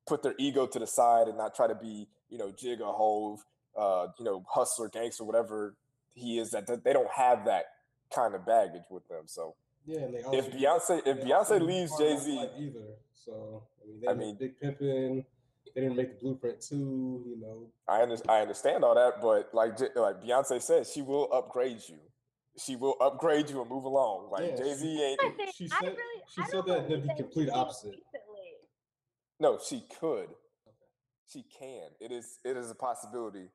[0.06, 2.92] put their ego to the side and not try to be, you know, jig or
[2.92, 3.40] Hov,
[3.78, 5.76] uh, you know, hustler, gangster, whatever
[6.12, 6.50] he is.
[6.50, 7.66] That they don't have that
[8.12, 9.22] kind of baggage with them.
[9.26, 9.54] So
[9.86, 12.80] yeah, and they also, if Beyonce if Beyonce leaves Jay Z either,
[13.14, 15.24] so I mean, they I mean, Big Pimpin'.
[15.72, 17.68] They didn't make the blueprint too, you know.
[17.86, 18.30] I understand.
[18.30, 21.98] I understand all that, but like like Beyonce said, she will upgrade you.
[22.58, 24.30] She will upgrade you and move along.
[24.32, 25.20] Like yeah, Jay Z ain't.
[25.54, 28.02] She said really, she said that the complete opposite.
[29.40, 30.28] No, she could.
[31.32, 31.90] She can.
[32.00, 32.38] It is.
[32.44, 33.48] It is a possibility,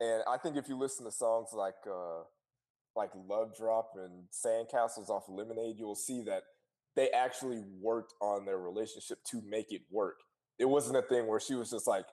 [0.00, 2.24] and I think if you listen to songs like uh
[2.96, 6.44] like Love Drought and Sandcastles off Lemonade, you'll see that
[6.96, 10.16] they actually worked on their relationship to make it work.
[10.58, 12.06] It wasn't a thing where she was just like,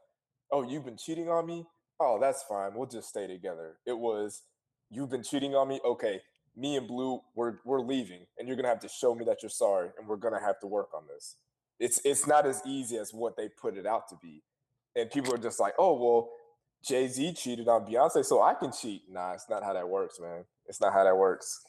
[0.51, 1.67] "Oh, you've been cheating on me.
[1.99, 2.75] Oh, that's fine.
[2.75, 4.43] We'll just stay together." It was,
[4.89, 5.81] "You've been cheating on me.
[5.83, 6.21] Okay,
[6.55, 9.49] me and Blue, we're we're leaving, and you're gonna have to show me that you're
[9.49, 11.37] sorry, and we're gonna have to work on this."
[11.79, 14.43] It's it's not as easy as what they put it out to be,
[14.95, 16.29] and people are just like, "Oh, well."
[16.81, 19.01] Jay Z cheated on Beyonce, so I can cheat.
[19.11, 20.45] Nah, it's not how that works, man.
[20.65, 21.59] It's not how that works.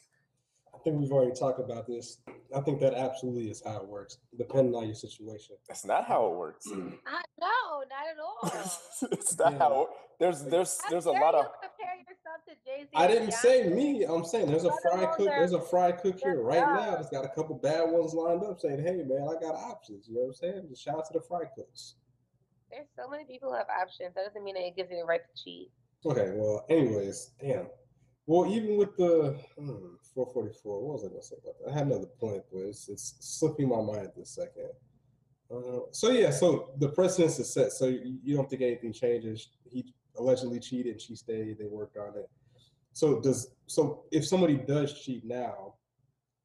[0.73, 2.19] I think we've already talked about this.
[2.55, 5.57] I think that absolutely is how it works, depending on your situation.
[5.67, 6.65] That's not how it works.
[6.71, 8.69] I, no, not at all.
[9.11, 9.59] it's not Yeah.
[9.59, 9.89] how.
[10.21, 11.47] There's there's there's a lot of.
[11.59, 12.89] compare yourself to Jay Z.
[12.93, 14.03] I didn't say me.
[14.03, 15.25] I'm saying there's a Other fry cook.
[15.25, 16.93] There's a fry cook here right now dumb.
[16.93, 20.13] that's got a couple bad ones lined up, saying, "Hey, man, I got options." You
[20.13, 20.67] know what I'm saying?
[20.69, 21.95] Just shout out to the fry cooks.
[22.69, 24.13] There's so many people who have options.
[24.13, 25.71] That doesn't mean that it gives you the right to cheat.
[26.05, 27.65] Okay, well, anyways, damn.
[28.27, 31.71] Well, even with the hmm, 444, what was I gonna say about that?
[31.71, 34.69] I had another point, but it's, it's slipping my mind this second.
[35.49, 37.71] Uh, so yeah, so the precedence is set.
[37.71, 39.49] So you, you don't think anything changes?
[39.67, 41.57] He allegedly cheated, and she stayed.
[41.57, 42.29] They worked on it.
[42.93, 45.75] So does so if somebody does cheat now,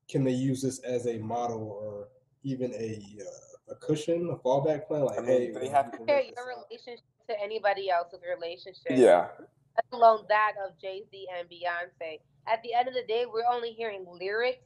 [0.08, 2.08] can they use this as a model or
[2.44, 5.02] even a uh, a cushion, a fallback plan?
[5.04, 6.66] Like, I mean, hey, they have- you Compare work this your out.
[6.70, 8.92] relationship to anybody else's relationship.
[8.92, 12.20] Yeah, let alone that of Jay Z and Beyonce.
[12.46, 14.62] At the end of the day, we're only hearing lyrics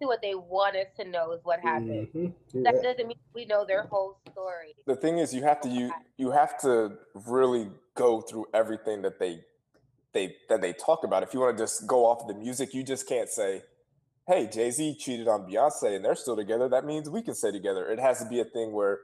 [0.00, 2.08] to what they want us to know is what happened.
[2.14, 2.32] Mhm.
[2.52, 2.82] You're That right.
[2.82, 4.74] doesn't mean we know their whole story.
[4.86, 9.18] the thing is, you have to you you have to really go through everything that
[9.18, 9.44] they
[10.12, 11.22] they that they talk about.
[11.22, 13.62] If you want to just go off of the music, you just can't say,
[14.26, 17.52] "Hey, Jay Z cheated on Beyonce and they're still together." That means we can stay
[17.52, 17.86] together.
[17.90, 19.00] It has to be a thing where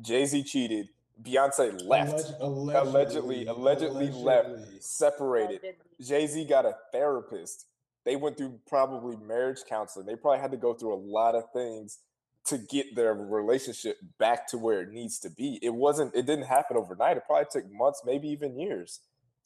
[0.00, 0.88] Jay Z cheated,
[1.22, 5.76] Beyonce left, Alleg- allegedly allegedly left, separated.
[6.00, 7.66] Jay Z got a therapist.
[8.04, 10.06] They went through probably marriage counseling.
[10.06, 11.98] They probably had to go through a lot of things
[12.46, 15.60] to get their relationship back to where it needs to be.
[15.62, 16.14] It wasn't.
[16.14, 17.16] It didn't happen overnight.
[17.16, 19.00] It probably took months, maybe even years.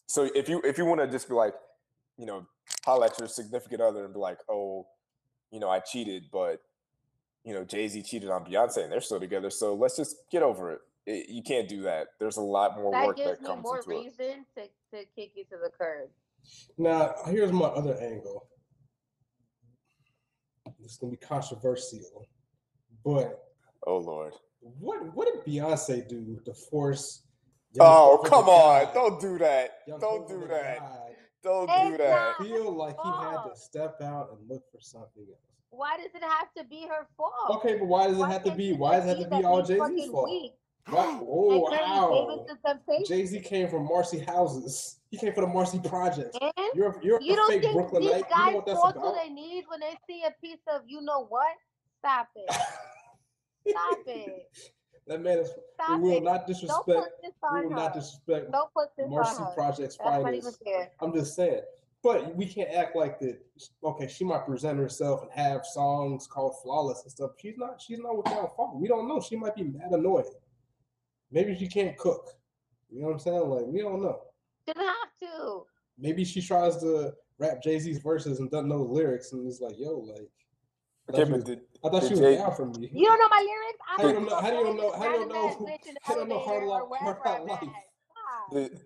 [0.06, 1.52] So if you if you want to just be like,
[2.16, 2.46] you know,
[2.84, 4.86] holler at your significant other and be like, oh,
[5.50, 6.62] you know, I cheated, but
[7.44, 9.50] you know, Jay Z cheated on Beyonce and they're still together.
[9.50, 10.80] So let's just get over it.
[11.04, 12.08] It- you can't do that.
[12.18, 13.94] There's a lot more That work that me comes more into it.
[14.04, 14.62] reason to,
[14.96, 16.08] to kick you to the curb.
[16.78, 18.46] Now, here's my other angle.
[20.80, 22.26] This is gonna be controversial,
[23.04, 23.42] but
[23.86, 24.34] Oh Lord.
[24.60, 27.22] what what did Beyonce do to force?
[27.80, 28.88] Oh, come on.
[28.88, 29.78] to Don't do that.
[29.86, 30.78] Young Don't do that.
[30.78, 32.36] die Don't do that.
[32.38, 35.40] Feel like he had to step out and look for something else.
[35.70, 37.32] Why does it have to be her fault?
[37.58, 38.72] Okay, but why does it have to be?
[38.72, 40.28] Why does it have to be all Jay Z's fault?
[40.28, 40.52] weak
[40.92, 42.08] Oh, Jay how?
[42.10, 43.04] gave it to temptation?
[43.06, 45.00] Jay Z came from Marcy houses.
[45.10, 46.36] He came from the Marcy projects.
[46.40, 48.02] And You're you're you don't think Brooklynite.
[48.02, 50.82] these You know guys what fall to their knees when they see a piece of
[50.86, 51.54] you know what?
[51.98, 52.50] Stop it.
[53.68, 54.48] Stop it.
[55.08, 55.50] that man is.
[55.74, 56.22] Stop we will it.
[56.22, 56.86] not Don't disrespect.
[56.86, 57.76] put this We will her.
[57.76, 59.54] not disrespect Don't put this Marcy on her.
[59.54, 60.90] Project's That's.
[61.00, 61.62] I'm just saying.
[62.02, 63.40] But we can't act like that.
[63.82, 67.32] Okay, she might present herself and have songs called flawless and stuff.
[67.38, 67.82] She's not.
[67.82, 68.76] She's not without fault.
[68.76, 69.20] We don't know.
[69.20, 70.26] She might be mad annoying.
[71.30, 72.30] Maybe she can't cook.
[72.90, 73.40] You know what I'm saying?
[73.48, 74.20] Like we don't know.
[74.66, 75.62] Didn't have to.
[75.98, 79.60] Maybe she tries to rap Jay Z's verses and doesn't know the lyrics and is
[79.60, 80.28] like, "Yo, like."
[81.08, 82.90] I thought Okay, she was, did, I thought she was Jay- down for me.
[82.92, 83.78] You don't know my lyrics?
[83.88, 85.26] I How do you was know- how do you going know- to how do you
[85.28, 87.20] know ass who- bitch in the how do you know Hard elevator Luck- or wherever
[87.22, 87.62] Hard I'm Life?
[87.62, 87.68] at.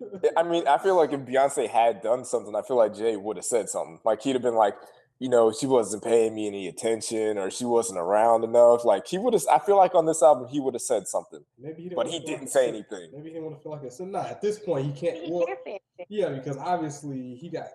[0.03, 0.21] Stop.
[0.21, 3.15] did, I mean, I feel like if Beyonce had done something, I feel like Jay
[3.17, 3.99] would have said something.
[4.05, 4.75] Like he'd have been like,
[5.21, 8.83] you know, she wasn't paying me any attention or she wasn't around enough.
[8.83, 9.43] Like he would have.
[9.51, 12.07] I feel like on this album he would have said something, Maybe he didn't but
[12.07, 13.11] he didn't like say sin- anything.
[13.13, 14.11] Maybe he didn't want to feel like a sin.
[14.11, 15.23] Nah, at this point he can't.
[15.23, 17.67] He Well, can't yeah, because obviously he got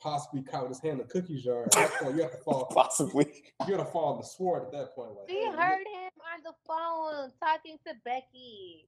[0.00, 1.64] possibly caught with his hand in the cookie jar.
[1.64, 2.66] At that point, you have to fall.
[2.72, 3.26] Possibly.
[3.66, 5.10] You got to fall on the sword at that point.
[5.10, 8.86] Like, She hey, heard him on the phone talking to Becky.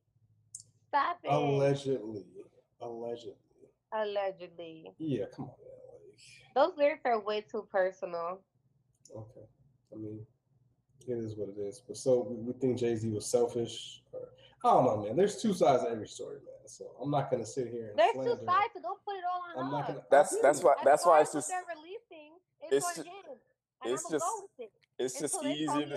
[0.87, 1.33] Stop it.
[1.33, 2.27] Allegedly,
[2.81, 3.35] allegedly.
[3.93, 4.87] Allegedly.
[4.99, 5.90] Yeah, come on, man.
[6.55, 8.41] Those lyrics are way too personal.
[9.15, 9.47] Okay,
[9.93, 10.21] I mean,
[11.07, 11.83] it is what it is.
[11.87, 14.21] But so we, we think Jay Z was selfish, or
[14.65, 15.17] I don't know, man.
[15.17, 16.67] There's two sides to every story, man.
[16.67, 19.43] So I'm not gonna sit here and There's two sides, so don't put it all
[19.43, 19.79] on I'm her.
[19.79, 20.03] not gonna.
[20.11, 20.69] That's I that's agree.
[20.71, 22.33] why As that's far why it's just they're releasing.
[22.63, 23.09] it's It's, on it's And
[23.83, 24.25] I'm gonna just-
[24.59, 24.71] it.
[24.99, 25.97] it's just until easier to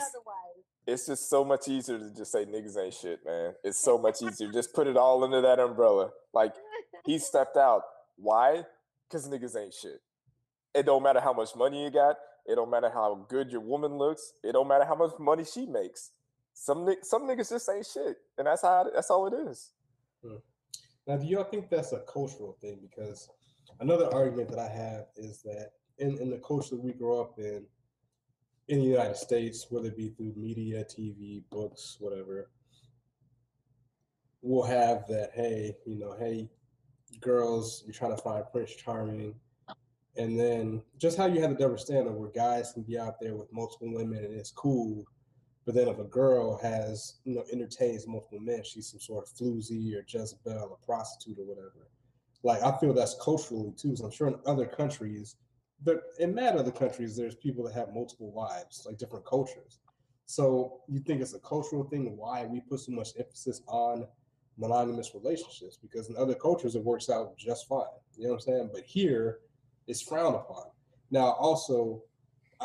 [0.86, 3.54] it's just so much easier to just say niggas ain't shit, man.
[3.64, 4.52] It's so much easier.
[4.52, 6.10] Just put it all under that umbrella.
[6.34, 6.54] Like
[7.06, 7.84] he stepped out.
[8.18, 8.64] Why?
[9.08, 10.02] Because niggas ain't shit.
[10.74, 12.18] It don't matter how much money you got.
[12.46, 14.34] It don't matter how good your woman looks.
[14.44, 16.12] It don't matter how much money she makes.
[16.54, 19.72] Some some niggas just ain't shit, and that's how that's all it is.
[20.24, 20.36] Hmm.
[21.08, 22.80] Now, do y'all think that's a cultural thing?
[22.82, 23.30] Because
[23.80, 27.40] another argument that I have is that in, in the culture that we grow up
[27.40, 27.66] in,
[28.70, 32.50] in the United States, whether it be through media, TV, books, whatever,
[34.42, 35.32] we'll have that.
[35.34, 36.50] Hey, you know, hey,
[37.20, 39.36] girls, you're trying to find Prince Charming,
[40.16, 43.36] and then just how you have the double standard where guys can be out there
[43.36, 45.06] with multiple women and it's cool,
[45.66, 49.34] but then if a girl has, you know, entertains multiple men, she's some sort of
[49.34, 51.88] floozy or Jezebel, or prostitute or whatever.
[52.44, 53.96] Like I feel that's culturally too.
[53.96, 55.38] So I'm sure in other countries,
[55.84, 59.80] but in mad other countries, there's people that have multiple wives, like different cultures.
[60.26, 64.06] So you think it's a cultural thing why we put so much emphasis on
[64.58, 65.78] monogamous relationships?
[65.82, 67.86] Because in other cultures it works out just fine.
[68.16, 68.70] You know what I'm saying?
[68.74, 69.40] But here
[69.88, 70.66] it's frowned upon.
[71.12, 72.04] Now also,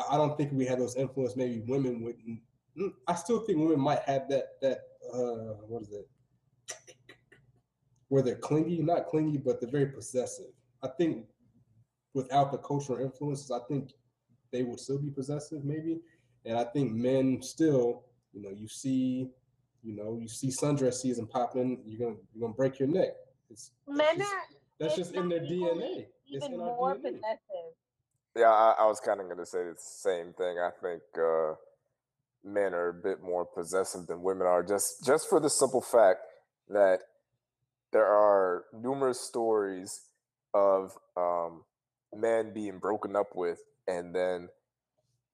[0.09, 1.35] I don't think we have those influence.
[1.35, 2.39] Maybe women wouldn't.
[2.77, 4.79] Mm, I still think women might have that that
[5.13, 6.07] uh what is it?
[8.07, 10.51] Where they're clingy, not clingy, but they're very possessive.
[10.81, 11.25] I think
[12.13, 13.91] without the cultural influences, I think
[14.51, 15.99] they would still be possessive, maybe.
[16.45, 18.03] And I think men still,
[18.33, 19.29] you know, you see,
[19.83, 23.15] you know, you see sundress season popping, you're gonna you're gonna break your neck.
[23.49, 24.39] It's Men just, are
[24.79, 26.07] that's just in their DNA.
[26.31, 27.73] It's even more possessive.
[28.35, 30.57] Yeah, I, I was kind of going to say the same thing.
[30.59, 31.55] I think uh,
[32.43, 36.19] men are a bit more possessive than women are, just just for the simple fact
[36.69, 36.99] that
[37.91, 40.01] there are numerous stories
[40.53, 41.63] of um,
[42.15, 44.49] men being broken up with and then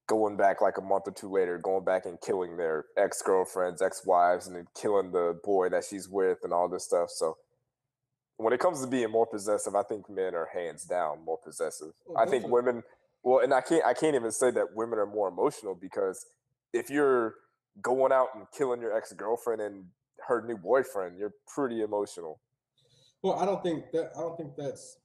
[0.07, 3.81] going back like a month or two later, going back and killing their ex girlfriends,
[3.81, 7.09] ex wives, and then killing the boy that she's with and all this stuff.
[7.09, 7.37] So
[8.37, 11.93] when it comes to being more possessive, I think men are hands down more possessive.
[12.17, 12.53] I think mm-hmm.
[12.53, 12.83] women,
[13.23, 16.25] well, and I can't, I can't even say that women are more emotional because
[16.73, 17.35] if you're
[17.81, 19.85] going out and killing your ex girlfriend and
[20.27, 22.39] her new boyfriend, you're pretty emotional.
[23.21, 24.97] Well, I don't think that I don't think that's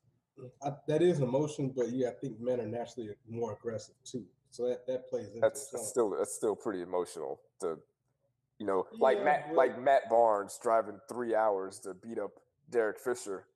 [0.62, 4.24] I, that is emotion, but yeah, I think men are naturally more aggressive too.
[4.50, 7.78] So that that plays into That's, that's still that's still pretty emotional to,
[8.58, 12.32] you know, like Matt but- like Matt Barnes driving three hours to beat up
[12.70, 13.46] Derek Fisher.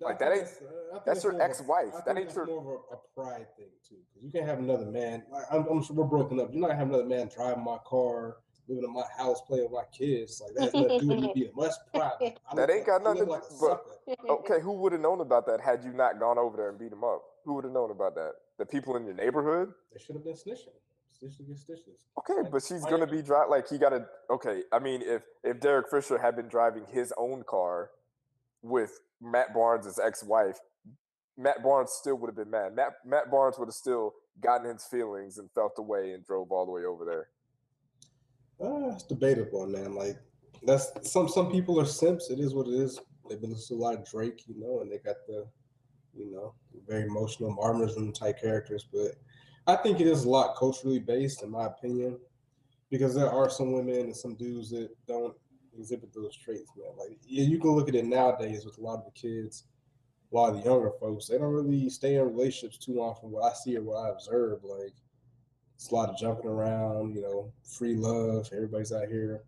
[0.00, 2.04] I Like, think that ain't- it's, I think that's it's your more of a- ex-wife.
[2.06, 4.58] That ain't that's your- more of a, a pride thing too, because you can't have
[4.58, 5.24] another man.
[5.30, 6.48] Like, I'm, I'm sure we're broken up.
[6.52, 9.72] You're not gonna have another man driving my car, living in my house, playing with
[9.72, 10.40] my kids.
[10.40, 12.12] Like that has nothing to do with me being pride.
[12.50, 15.60] I That ain't got nothing like to- but- Okay, who would have known about that
[15.60, 17.22] had you not gone over there and beat him up?
[17.44, 18.32] Who would have known about that?
[18.58, 19.72] The people in your neighborhood?
[19.92, 20.72] They should have been snitching.
[21.10, 22.06] Stitches get stitches.
[22.18, 24.06] Okay, Like, but she's gonna be dri Like he got to.
[24.30, 27.90] Okay, I mean, if if Derek Fisher had been driving his own car
[28.62, 30.58] with Matt Barnes' ex-wife,
[31.36, 32.74] Matt Barnes still would have been mad.
[32.74, 36.50] Matt Matt Barnes would have still gotten his feelings and felt the way and drove
[36.50, 37.28] all the way over there.
[38.60, 39.94] Uh, it's debatable, man.
[39.94, 40.18] Like
[40.62, 42.30] that's some some people are simps.
[42.30, 43.00] It is what it is.
[43.28, 45.46] They've been listening to a lot of Drake, you know, and they got the,
[46.14, 46.54] you know,
[46.86, 48.86] very emotional Martinism type characters.
[48.92, 49.12] But
[49.66, 52.18] I think it is a lot culturally based, in my opinion,
[52.90, 55.34] because there are some women and some dudes that don't
[55.78, 56.92] exhibit those traits, man.
[56.98, 59.64] Like yeah, you can look at it nowadays with a lot of the kids,
[60.32, 61.26] a lot of the younger folks.
[61.26, 64.10] They don't really stay in relationships too long, from what I see or what I
[64.10, 64.64] observe.
[64.64, 64.94] Like
[65.74, 68.48] it's a lot of jumping around, you know, free love.
[68.52, 69.42] Everybody's out here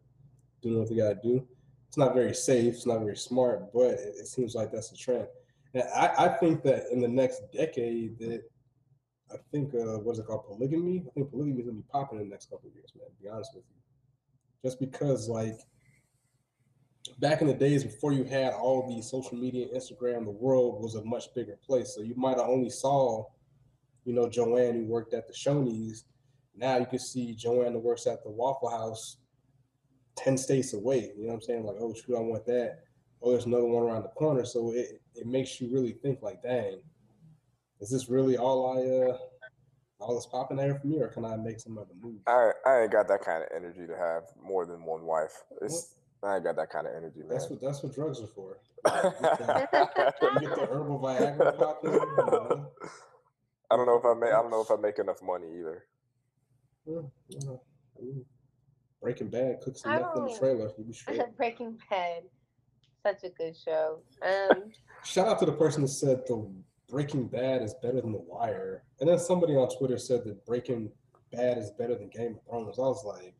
[0.62, 1.46] doing what they got to do.
[1.88, 2.74] It's not very safe.
[2.74, 5.28] It's not very smart, but it, it seems like that's a trend.
[5.74, 8.42] And I, I think that in the next decade, that
[9.32, 11.04] I think uh, what's it called, polygamy?
[11.06, 13.08] I think polygamy is gonna be popping in the next couple of years, man.
[13.08, 15.58] To be honest with you, just because like
[17.20, 20.94] back in the days before you had all these social media, Instagram, the world was
[20.94, 21.94] a much bigger place.
[21.94, 23.24] So you might have only saw,
[24.04, 26.04] you know, Joanne who worked at the Shoney's.
[26.56, 29.18] Now you can see Joanne that works at the Waffle House
[30.16, 31.12] 10 states away.
[31.16, 31.64] You know what I'm saying?
[31.64, 32.80] Like, oh, shoot, I want that.
[33.22, 34.44] Oh, there's another one around the corner.
[34.44, 36.80] So it, it makes you really think, like, dang,
[37.80, 39.16] is this really all I, uh,
[39.98, 42.22] all that's popping there for me, or can I make some other moves?
[42.26, 45.42] I I ain't got that kind of energy to have more than one wife.
[45.62, 47.28] It's I ain't got that kind of energy, man.
[47.30, 48.58] That's what that's what drugs are for.
[48.86, 51.92] You get the herbal Viagra popping.
[51.92, 52.70] You know?
[53.70, 55.84] I don't know if I make I don't know if I make enough money either.
[56.86, 57.50] Yeah, yeah.
[58.02, 58.24] Ooh.
[59.00, 60.70] Breaking Bad, cook some I meth in the don't- trailer.
[60.78, 61.20] You be straight.
[61.36, 62.22] Breaking Bad,
[63.02, 64.00] such a good show.
[64.22, 64.70] Um,
[65.04, 66.50] Shout out to the person that said the
[66.88, 70.90] Breaking Bad is better than The Wire, and then somebody on Twitter said that Breaking
[71.32, 72.78] Bad is better than Game of Thrones.
[72.78, 73.34] I was like,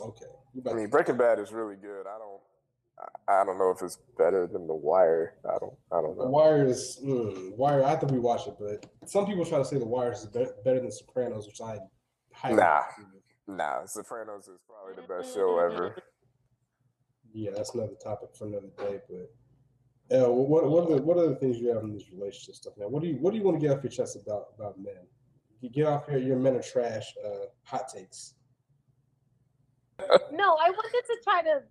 [0.00, 0.37] okay, you
[0.68, 2.06] I mean, Breaking Bad is really good.
[2.06, 2.40] I don't
[3.28, 5.34] I, don't know if it's better than The Wire.
[5.44, 6.24] I don't I don't know.
[6.24, 6.30] The.
[6.30, 7.84] Wire is mm, Wire.
[7.84, 10.46] I have to rewatch it, but some people try to say The Wire is be-
[10.64, 11.78] better than Sopranos, which I
[12.32, 12.82] highly Nah.
[13.46, 15.96] Nah, Sopranos is probably the best show ever.
[17.32, 19.00] Yeah, that's another topic for another day.
[19.08, 22.56] But uh, what what are the what are the things you have in this relationship
[22.56, 22.90] stuff, man?
[22.90, 25.06] What do you what do you want to get off your chest about about men?
[25.60, 27.14] You get off here, your men are trash.
[27.24, 28.34] Uh, hot takes.
[30.32, 31.62] No, I wanted to try to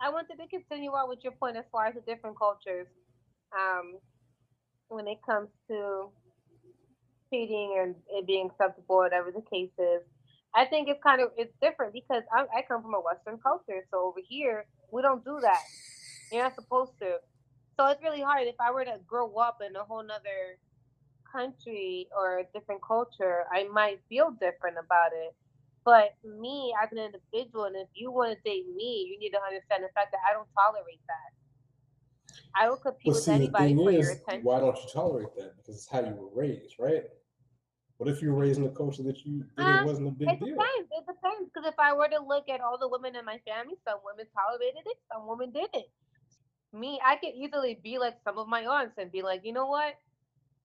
[0.00, 2.86] I wanted to continue on with your point as far as the different cultures,
[3.56, 3.94] um,
[4.88, 6.10] when it comes to
[7.30, 10.02] cheating and it being acceptable, whatever the case is.
[10.54, 13.84] I think it's kind of it's different because I, I come from a Western culture,
[13.90, 15.62] so over here we don't do that.
[16.32, 17.18] You're not supposed to.
[17.76, 18.46] So it's really hard.
[18.46, 20.58] If I were to grow up in a whole nother
[21.30, 25.34] country or a different culture, I might feel different about it.
[25.86, 29.40] But me as an individual, and if you want to date me, you need to
[29.40, 31.30] understand the fact that I don't tolerate that.
[32.58, 34.44] I will compete But with see, the anybody thing for your is, attention.
[34.44, 35.56] why don't you tolerate that?
[35.56, 37.04] Because it's how you were raised, right?
[37.98, 40.10] What if you were raised in a culture that you that Uh, it wasn't a
[40.10, 40.56] big It deal?
[40.58, 40.88] depends.
[40.90, 41.50] It depends.
[41.54, 44.26] Because if I were to look at all the women in my family, some women
[44.34, 45.86] tolerated it, some women didn't.
[46.72, 49.66] Me, I could easily be like some of my aunts and be like, you know
[49.66, 49.94] what?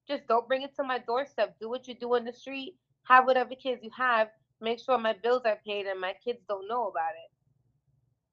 [0.08, 1.56] Just don't bring it to my doorstep.
[1.62, 2.76] Do what you do in the street.
[3.04, 4.30] Have whatever kids you have.
[4.62, 7.32] Make sure my bills are paid and my kids don't know about it.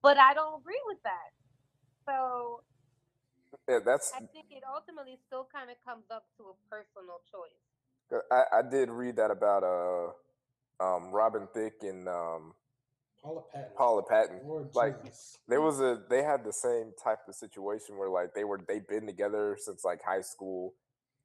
[0.03, 1.33] But I don't agree with that.
[2.07, 2.61] So
[3.69, 8.23] Yeah, that's I think it ultimately still kind of comes up to a personal choice.
[8.31, 12.55] I, I did read that about uh um Robin Thicke and um
[13.23, 13.71] Paula Patton.
[13.77, 14.41] Paula Patton.
[14.45, 15.39] Lord like, Jesus.
[15.49, 18.87] There was a they had the same type of situation where like they were they've
[18.87, 20.75] been together since like high school,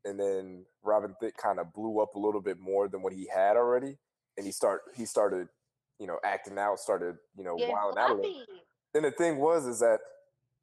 [0.03, 3.29] and then Robin Thicke kind of blew up a little bit more than what he
[3.33, 3.97] had already,
[4.37, 5.47] and he start he started
[5.99, 8.25] you know acting out, started you know Yeah, wilding out
[8.95, 9.99] And the thing was is that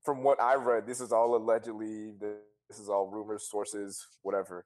[0.05, 4.65] from what I read, this is all allegedly, this is all rumors, sources, whatever.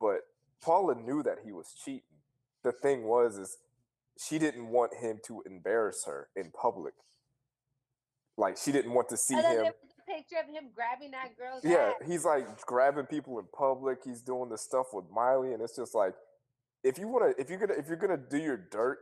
[0.00, 0.20] But
[0.62, 2.02] Paula knew that he was cheating.
[2.64, 3.58] The thing was is
[4.18, 6.94] she didn't want him to embarrass her in public.
[8.36, 9.42] Like she didn't want to see him.
[9.42, 9.74] there was
[10.06, 12.08] a picture of him grabbing that girl's Yeah, ass.
[12.08, 13.98] he's like grabbing people in public.
[14.04, 16.14] He's doing this stuff with Miley, and it's just like,
[16.84, 18.98] if you want to, if you're gonna, if you're gonna do your dirt,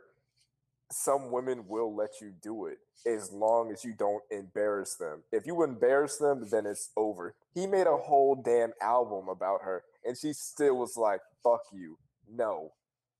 [0.92, 5.22] some women will let you do it as long as you don't embarrass them.
[5.32, 7.34] If you embarrass them, then it's over.
[7.54, 11.96] He made a whole damn album about her, and she still was like, "Fuck you,
[12.28, 12.72] no,"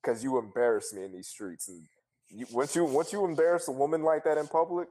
[0.03, 1.69] because you embarrass me in these streets.
[1.69, 1.83] And
[2.29, 4.89] you, once you once you embarrass a woman like that in public,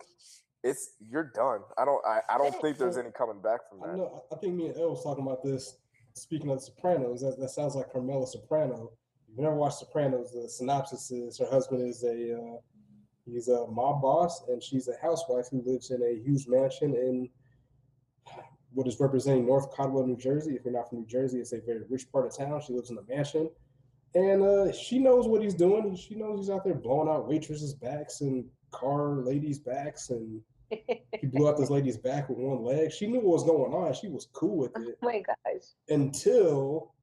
[0.63, 1.59] it's you're done.
[1.77, 3.97] I don't I, I don't think there's any coming back from I that.
[3.97, 4.23] know.
[4.31, 5.75] I think me and El was talking about this.
[6.15, 8.91] Speaking of The Sopranos, that, that sounds like Carmela Soprano.
[9.31, 12.57] If you never watched Sopranos, the synopsis is her husband is a uh,
[13.25, 17.29] he's a mob boss, and she's a housewife who lives in a huge mansion in
[18.73, 20.55] what is representing North Caldwell, New Jersey.
[20.55, 22.61] If you're not from New Jersey, it's a very rich part of town.
[22.61, 23.49] She lives in a mansion,
[24.15, 25.95] and uh, she knows what he's doing.
[25.95, 30.41] She knows he's out there blowing out waitresses' backs and car ladies' backs and
[31.19, 32.91] he blew out this lady's back with one leg.
[32.91, 33.91] She knew what was going on.
[33.93, 35.63] She was cool with it Oh my gosh.
[35.89, 36.93] until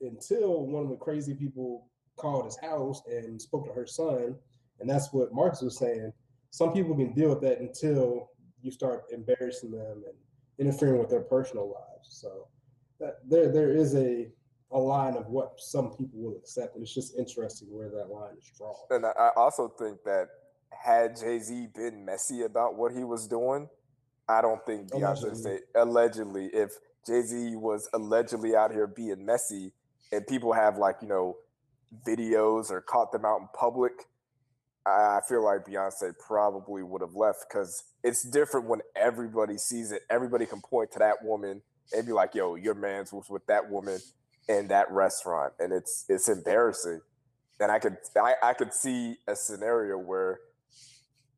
[0.00, 1.86] until one of the crazy people
[2.16, 4.36] called his house and spoke to her son.
[4.80, 6.12] And that's what Marcus was saying.
[6.50, 8.30] Some people can deal with that until
[8.62, 10.14] you start embarrassing them and
[10.58, 12.08] interfering with their personal lives.
[12.08, 12.48] So
[13.00, 14.28] that there there is a
[14.70, 16.74] a line of what some people will accept.
[16.74, 18.74] And it's just interesting where that line is drawn.
[18.90, 20.28] And I also think that
[20.70, 23.68] had Jay Z been messy about what he was doing,
[24.28, 25.42] I don't think Beyonce Allegedly.
[25.42, 26.72] say allegedly if
[27.06, 29.72] Jay Z was allegedly out here being messy
[30.12, 31.36] and people have like you know
[32.06, 33.92] videos or caught them out in public,
[34.86, 40.02] I feel like Beyonce probably would have left because it's different when everybody sees it.
[40.10, 43.70] Everybody can point to that woman and be like, "Yo, your man's was with that
[43.70, 43.98] woman
[44.48, 47.00] in that restaurant," and it's it's embarrassing.
[47.60, 50.40] And I could I, I could see a scenario where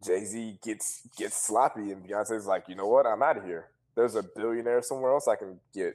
[0.05, 3.69] Jay Z gets gets sloppy and Beyonce's like, you know what, I'm out of here.
[3.95, 5.95] There's a billionaire somewhere else I can get.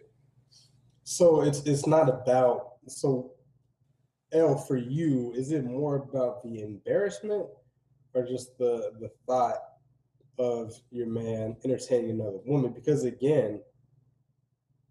[1.05, 3.31] So it's it's not about so
[4.33, 7.45] L for you, is it more about the embarrassment
[8.15, 9.59] or just the the thought
[10.39, 12.73] of your man entertaining another woman?
[12.73, 13.61] Because again,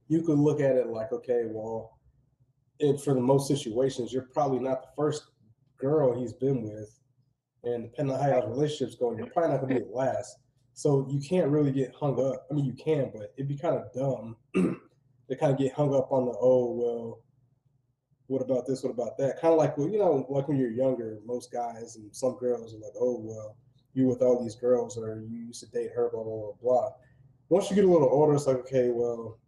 [0.07, 1.99] you could look at it like, okay, well,
[3.03, 5.25] for the most situations, you're probably not the first
[5.79, 6.97] girl he's been with.
[7.65, 10.37] And depending on how y'all's relationship's going, you're probably not gonna be the last.
[10.75, 12.47] So you can't really get hung up.
[12.49, 14.37] I mean, you can, but it'd be kind of dumb
[15.29, 17.21] to kind of get hung up on the oh well
[18.27, 18.83] what about this?
[18.83, 19.39] What about that?
[19.41, 22.75] Kind of like well you know like when you're younger most guys and some girls
[22.75, 23.57] are like oh well
[23.93, 26.91] you with all these girls or you used to date her blah blah blah blah.
[27.49, 29.39] Once you get a little older it's like okay well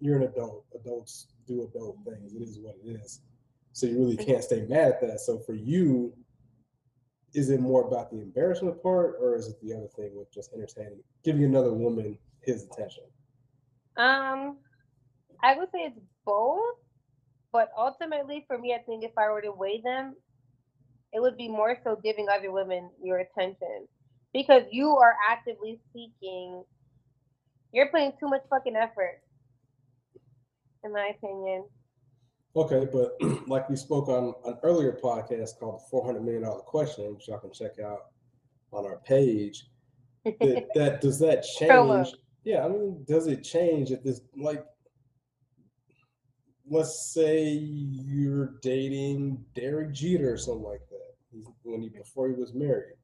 [0.00, 0.64] you're an adult.
[0.74, 2.34] Adults do adult things.
[2.34, 3.20] It is what it is.
[3.72, 5.20] So you really can't stay mad at that.
[5.20, 6.12] So for you
[7.34, 10.52] is it more about the embarrassment part or is it the other thing with just
[10.54, 13.04] entertaining giving another woman his attention?
[13.98, 14.56] Um,
[15.42, 16.76] I would say it's both,
[17.52, 20.14] but ultimately for me, I think if I were to weigh them,
[21.12, 23.86] it would be more so giving other women your attention
[24.32, 26.62] because you are actively seeking
[27.72, 29.22] You're putting too much fucking effort,
[30.84, 31.64] in my opinion.
[32.54, 33.16] Okay, but
[33.48, 37.28] like we spoke on an earlier podcast called the Four Hundred Million Dollar Question, which
[37.28, 38.06] y'all can check out
[38.72, 39.66] on our page.
[40.40, 42.12] That, that does that change?
[42.42, 44.64] Yeah, I mean, does it change if this like?
[46.68, 51.14] Let's say you're dating Derek Jeter or something like that.
[51.30, 52.94] He's, when he before he was married,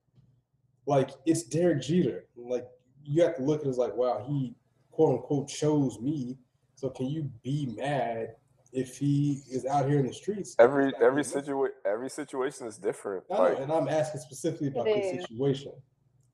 [0.87, 2.25] like it's Derek Jeter.
[2.37, 2.67] Like
[3.05, 4.55] you have to look at it as like, wow, he
[4.91, 6.39] quote unquote chose me.
[6.75, 8.35] So can you be mad
[8.73, 10.57] if he is out here in the streets?
[10.59, 13.25] Every every being listened situa- every situation is different.
[13.31, 15.73] I know, Like and I'm asking specifically about It this situation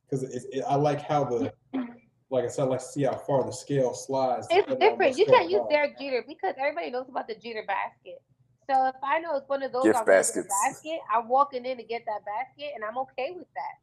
[0.06, 1.52] because it, it, I like how the,
[2.30, 4.46] like I said, I like to see how far the scale slides.
[4.50, 5.16] It's different.
[5.16, 5.68] You can't use on.
[5.70, 8.22] Derek Jeter because everybody knows about the Jeter basket.
[8.70, 10.48] So if I know it's one of those Gift I'm gonna get a baskets.
[10.48, 13.76] basket, I'm walking in to get that basket, and I'm okay with that.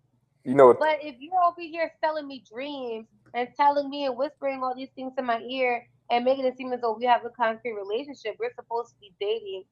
[0.50, 4.16] you know, what- But if you're over here selling me dreams and telling me and
[4.18, 7.26] whispering all these things in my ear and making it seem as though we have
[7.26, 9.64] a concrete relationship, we're supposed to be dating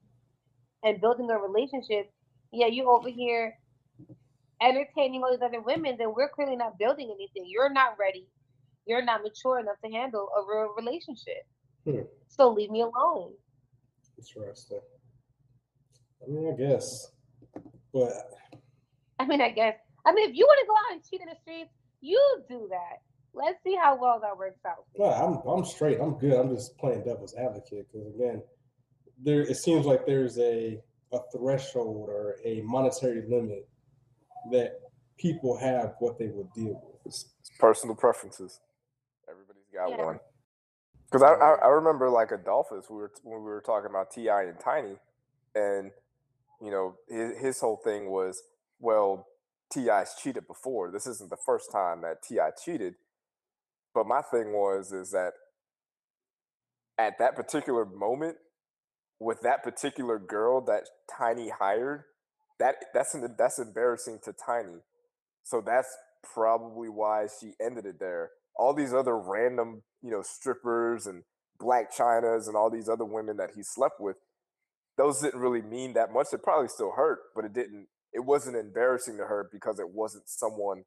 [0.84, 2.12] and building a relationship.
[2.52, 3.60] Yeah, you over here
[4.62, 7.46] entertaining all these other women, then we're clearly not building anything.
[7.48, 8.28] You're not ready.
[8.86, 11.46] You're not mature enough to handle a real relationship.
[11.86, 12.02] Hmm.
[12.28, 13.34] So leave me alone.
[14.18, 14.82] Interesting.
[16.22, 17.12] I mean, I guess,
[17.94, 18.12] but
[19.20, 19.76] I mean, I guess.
[20.06, 21.72] I mean, if you want to go out and cheat in the streets,
[22.02, 22.20] you
[22.50, 23.02] do that.
[23.34, 24.86] Let's see how well that works out.
[24.98, 26.00] no, I'm I'm straight.
[26.00, 26.34] I'm good.
[26.34, 28.42] I'm just playing devil's advocate because again,
[29.22, 30.80] there it seems like there's a
[31.12, 33.68] a threshold or a monetary limit
[34.52, 34.80] that
[35.18, 37.00] people have what they will deal with.
[37.06, 38.60] it's, it's personal preferences.
[39.74, 39.98] Got Yeah.
[39.98, 40.20] one.
[41.12, 44.44] Because I, I I remember like Adolphus, we were when we were talking about T.I.
[44.44, 44.98] and Tiny,
[45.56, 45.92] and
[46.62, 48.42] you know his his whole thing was
[48.80, 49.28] well
[49.74, 50.92] T.I.'s cheated before.
[50.92, 52.52] This isn't the first time that T.I.
[52.64, 52.96] cheated.
[53.94, 55.34] But my thing was is that
[57.00, 58.38] at that particular moment
[59.20, 62.04] with that particular girl that Tiny hired,
[62.60, 64.80] that that's an, that's embarrassing to Tiny.
[65.44, 65.90] So that's
[66.34, 68.32] probably why she ended it there.
[68.56, 71.24] All these other random, you know, strippers and
[71.60, 74.18] Blac Chynas and all these other women that he slept with,
[74.98, 76.28] those didn't really mean that much.
[76.34, 77.88] It probably still hurt, but it didn't.
[78.12, 80.84] It wasn't embarrassing to her because it wasn't someone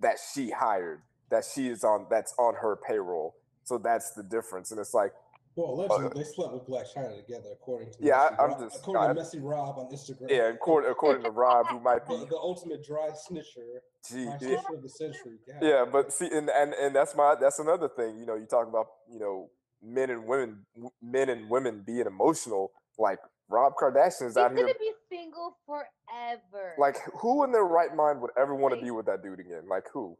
[0.00, 3.36] that she hired, that she is on, that's on her payroll.
[3.62, 4.70] So that's the difference.
[4.72, 5.12] And it's like,
[5.58, 8.50] Well, allegedly, they slept with Blac Chyna together, according to Uh, Yeah, I- Messy I'm
[8.50, 10.30] Rob- just- according I- to Messy Rob on Instagram.
[10.30, 14.38] yeah, according, according to Rob, who might be, the, the ultimate dry snitcher, gee, dry
[14.40, 15.38] yeah, snitcher of the century.
[15.46, 15.56] God.
[15.60, 18.18] yeah, but see, and, and and that's my that's another thing.
[18.18, 19.50] You know, you talk about you know
[19.82, 20.64] men and women,
[21.02, 22.70] men and women being emotional.
[22.96, 24.74] Like Rob Kardashian is He's out gonna here.
[24.78, 26.74] be single forever.
[26.78, 29.66] Like, who in their right mind would ever want to be with that dude again?
[29.68, 30.16] Like, who?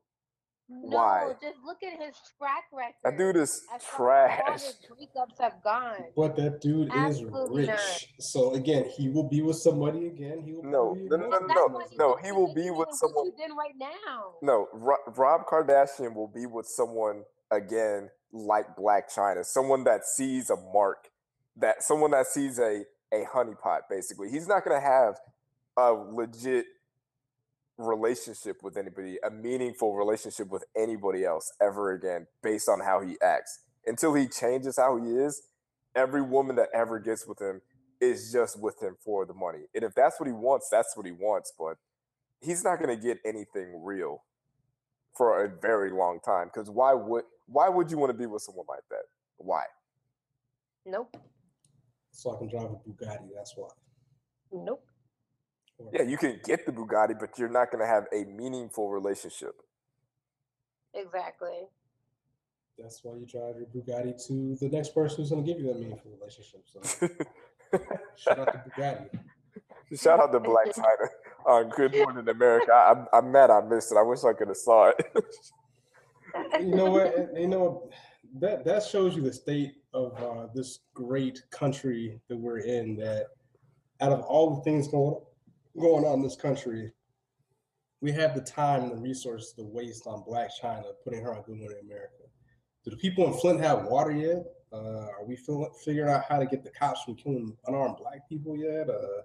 [0.71, 1.33] No, why?
[1.41, 2.95] just look at his track record.
[3.03, 4.63] That dude is as far as All trash.
[4.63, 6.05] his breakups have gone.
[6.15, 7.79] But that dude Absolutely is not.
[7.79, 8.15] rich.
[8.21, 10.43] So again, he will be with somebody again.
[10.45, 11.97] He will No, probably no, no, emotional no, with somebody.
[11.97, 14.35] no, he will be with someone- What you doing right now?
[14.43, 20.57] No, Rob Kardashian will be with someone again like Blac Chyna, someone that sees a
[20.57, 21.09] mark,
[21.57, 23.89] that someone that sees a a honeypot.
[23.89, 25.19] Basically, he's not going to have
[25.79, 26.67] a legit
[27.79, 33.17] relationship with anybody, a meaningful relationship with anybody else ever again, based on how he
[33.23, 33.61] acts.
[33.87, 35.43] Until he changes how he is,
[35.95, 37.63] every woman that ever gets with him
[38.01, 39.61] is just with him for the money.
[39.75, 41.53] And if that's what he wants, that's what he wants.
[41.59, 41.77] But
[42.41, 44.23] he's not going to get anything real
[45.17, 46.49] for a very long time.
[46.53, 49.05] Because why would why would you want to be with someone like that?
[49.39, 49.63] Why?
[50.85, 51.17] Nope.
[52.13, 53.29] So I can drive a Bugatti.
[53.35, 53.69] That's why.
[54.53, 54.85] Nope.
[55.79, 58.91] Or- Yeah, you can get the Bugatti, but you're not going to have a meaningful
[58.91, 59.55] relationship.
[60.95, 61.69] Exactly.
[62.79, 65.69] That's why you drive your Bugatti to the next person who's going to give you
[65.69, 66.63] that meaningful relationship.
[66.71, 66.81] So
[68.17, 69.19] shout out to Bugatti.
[69.97, 71.09] Shout out to Blac Chyna
[71.47, 72.73] on Good Morning America.
[72.73, 73.97] I, I'm, I'm mad I missed it.
[73.97, 75.07] I wish I could have saw it.
[76.61, 77.31] you know what?
[77.37, 77.91] You know
[78.41, 82.97] that that shows you the state of uh, this great country that we're in.
[82.97, 83.29] That
[84.01, 85.17] out of all the things going
[85.79, 86.93] going on in this country,
[88.01, 91.43] we have the time and the resources to waste on Blac Chyna, putting her on
[91.43, 92.25] Good Morning America.
[92.85, 94.45] Do the people in Flint have water yet?
[94.73, 98.29] Uh, are we feel, figuring out how to get the cops from killing unarmed Black
[98.29, 98.89] people yet?
[98.89, 99.23] Uh,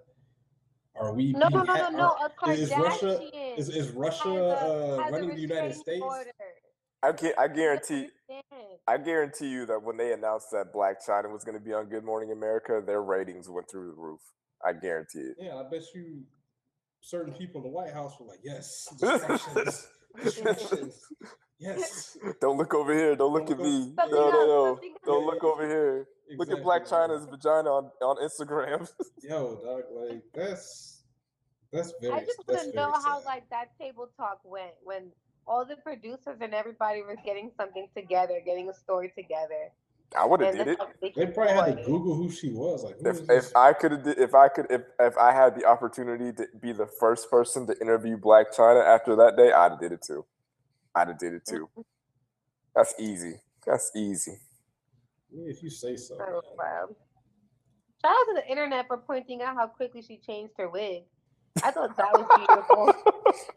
[0.96, 1.32] are we?
[1.32, 2.16] No, no, being no, no, no.
[2.20, 3.20] are- A is Russia
[3.56, 6.02] is, is Russia a- uh, running the United States?
[6.02, 6.30] order.
[7.02, 8.08] I, gu- I guarantee.
[8.88, 11.86] I guarantee you that when they announced that Blac Chyna was going to be on
[11.86, 14.20] Good Morning America, their ratings went through the roof.
[14.64, 15.36] I guarantee it.
[15.38, 16.22] Yeah, I bet you
[17.04, 19.88] certain people in the White House were like, yes, distractions.
[20.22, 21.00] Distractions.
[21.58, 22.16] Yes.
[22.40, 23.16] Don't look over here.
[23.16, 23.92] Don't look at me.
[23.96, 24.80] No, no, no.
[25.04, 26.06] Don't look over here.
[26.36, 28.88] Look at Blac Chyna's vagina on, on Instagram.
[29.22, 31.02] Yo, dog, like that's
[31.72, 32.12] that's very.
[32.14, 33.26] I just that's want to very know how sad.
[33.26, 35.10] like that table talk went when
[35.48, 39.72] all the producers and everybody was getting something together, getting a story together.
[40.16, 40.78] I would have did it.
[41.16, 42.84] They probably had to Google who she was.
[42.84, 43.56] Like, who If is if?
[43.56, 46.86] I could have if I could if if I had the opportunity to be the
[46.86, 50.24] first person to interview Blac Chyna after that day, I'd have did it too.
[50.94, 51.68] I'd have did it too.
[51.72, 51.80] Mm-hmm.
[52.76, 53.40] That's easy.
[53.66, 54.38] That's easy.
[55.32, 56.16] Yeah, if you say so.
[56.20, 56.88] Oh, wow.
[58.02, 61.04] Shout out to the internet for pointing out how quickly she changed her wig.
[61.62, 62.94] I thought that was beautiful.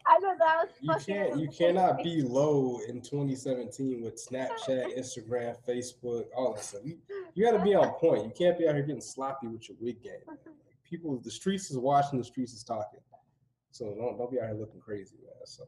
[0.06, 1.38] I thought that was You can't.
[1.38, 6.82] You cannot be low in 2017 with Snapchat, Instagram, Facebook, all that stuff.
[6.84, 6.98] You,
[7.34, 8.24] you got to be on point.
[8.24, 10.12] You can't be out here getting sloppy with your wig game.
[10.26, 10.38] Like,
[10.88, 12.18] people, the streets is watching.
[12.18, 13.00] The streets is talking.
[13.70, 15.34] So don't don't be out here looking crazy, man.
[15.44, 15.64] So,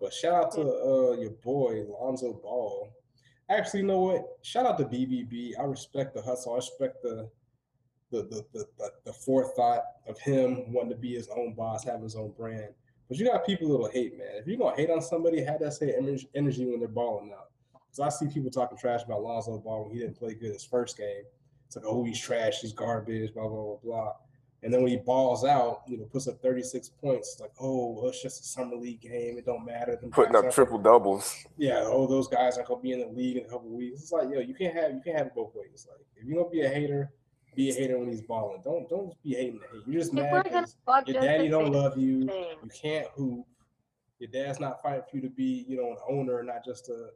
[0.00, 2.90] but shout out to uh, your boy Lonzo Ball.
[3.48, 4.24] Actually, you know what?
[4.42, 5.52] Shout out to BBB.
[5.58, 6.54] I respect the hustle.
[6.54, 7.30] I respect the
[8.10, 12.02] the the the, the, the forethought of him wanting to be his own boss, having
[12.02, 12.68] his own brand.
[13.08, 14.28] But you got people that'll hate, man.
[14.34, 15.92] If you're gonna hate on somebody, have that same
[16.34, 17.50] energy, when they're balling out.
[17.72, 20.64] Because I see people talking trash about Lonzo Ball when he didn't play good his
[20.64, 21.24] first game.
[21.66, 24.12] It's like, oh, he's trash, he's garbage, blah blah blah blah.
[24.62, 27.92] And then when he balls out, you know, puts up 36 points, it's like, oh,
[27.92, 29.38] well, it's just a summer league game.
[29.38, 29.96] It don't matter.
[29.96, 31.46] Them Putting up triple doubles.
[31.56, 34.02] yeah, oh, those guys are gonna be in the league in a couple weeks.
[34.02, 35.86] It's like, yo, you can't have you can't have it both ways.
[35.88, 37.12] Like, if you're gonna be a hater,
[37.56, 38.60] be a hater when he's balling.
[38.62, 39.82] Don't don't be hating the hate.
[39.86, 40.76] You're just People mad are because
[41.06, 42.26] your daddy don't same love you.
[42.26, 42.44] thing.
[42.62, 43.46] You can't hoop.
[44.18, 47.08] Your dad's not fighting for you to be, you know, an owner, not just a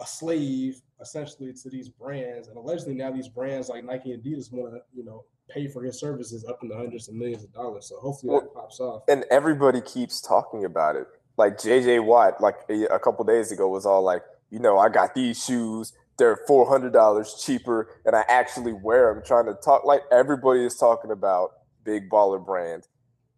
[0.00, 2.48] a slave essentially to these brands.
[2.48, 5.82] And allegedly now these brands like Nike and Adidas want to, you know, pay for
[5.82, 7.86] his services up in the hundreds of millions of dollars.
[7.88, 9.02] So hopefully that pops off.
[9.08, 11.06] and everybody keeps talking about it.
[11.36, 14.88] Like JJ Watt, like a, a couple days ago, was all like, you know, I
[14.88, 15.92] got these shoes.
[16.18, 19.22] They're four hundred dollars cheaper, and I actually wear them.
[19.24, 21.52] Trying to talk like everybody is talking about
[21.84, 22.88] Big Baller Brand,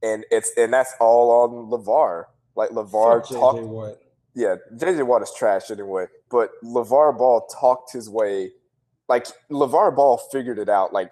[0.03, 2.25] and it's and that's all on LeVar.
[2.57, 3.61] Like LeVar talked
[4.35, 6.07] yeah, JJ Watt is trash anyway.
[6.31, 8.53] But LeVar Ball talked his way.
[9.09, 10.93] Like LeVar Ball figured it out.
[10.93, 11.11] Like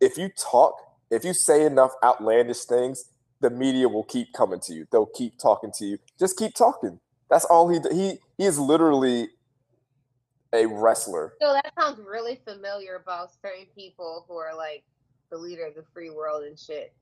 [0.00, 0.74] if you talk,
[1.10, 3.04] if you say enough outlandish things,
[3.40, 4.86] the media will keep coming to you.
[4.90, 5.98] They'll keep talking to you.
[6.18, 7.00] Just keep talking.
[7.30, 9.28] That's all he he he is literally
[10.56, 11.34] a wrestler.
[11.40, 14.84] So that sounds really familiar about certain people who are like
[15.30, 16.92] the leader of the free world and shit.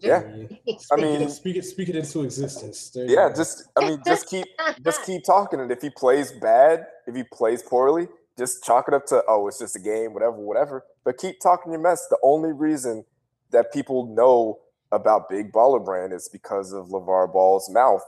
[0.00, 0.74] Just- Yeah.
[0.92, 2.90] I mean- speak it, speak it into existence.
[2.90, 4.46] There Yeah, just I mean, just keep
[4.84, 5.60] just keep talking.
[5.60, 8.08] And if he plays bad, if he plays poorly,
[8.38, 10.84] just chalk it up to oh, it's just a game, whatever, whatever.
[11.04, 12.06] But keep talking your mess.
[12.08, 13.04] The only reason
[13.50, 14.60] that people know
[14.90, 18.02] about Big Baller Brand is because of LeVar Ball's mouth.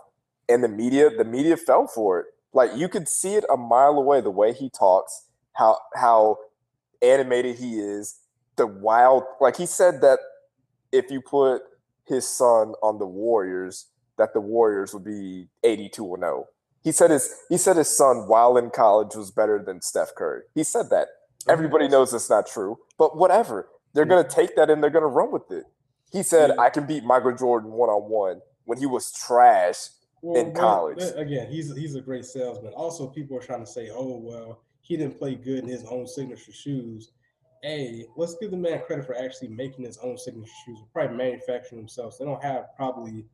[0.49, 2.27] And the media, the media fell for it.
[2.57, 6.39] Like you could see it a mile away, the way he talks, how how
[7.03, 8.19] animated he is,
[8.57, 10.19] the wild like he said that
[10.91, 11.61] if you put
[12.07, 16.47] his son on the Warriors, that the Warriors would be 82 and 0.
[16.83, 20.41] He said his he said his son while in college was better than Steph Curry.
[20.55, 21.09] He said that.
[21.47, 23.69] Oh, Everybody knows it's not true, but whatever.
[23.93, 24.31] They're gonna hmm.
[24.31, 25.65] take that and they're gonna run with it.
[26.11, 26.63] He said, Yeah.
[26.63, 29.91] "I can beat Michael Jordan one on one when he was trash."
[30.35, 31.03] In but, college.
[31.03, 32.73] uh, again, he's he's a great salesman.
[32.75, 36.07] Also, people are trying to say, "Oh, well, he didn't play good in his own
[36.07, 37.13] signature shoes."
[37.65, 40.79] A, let's give the man credit for actually making his own signature shoes.
[40.93, 42.19] Probably manufacturing themselves.
[42.19, 43.27] They don't have probably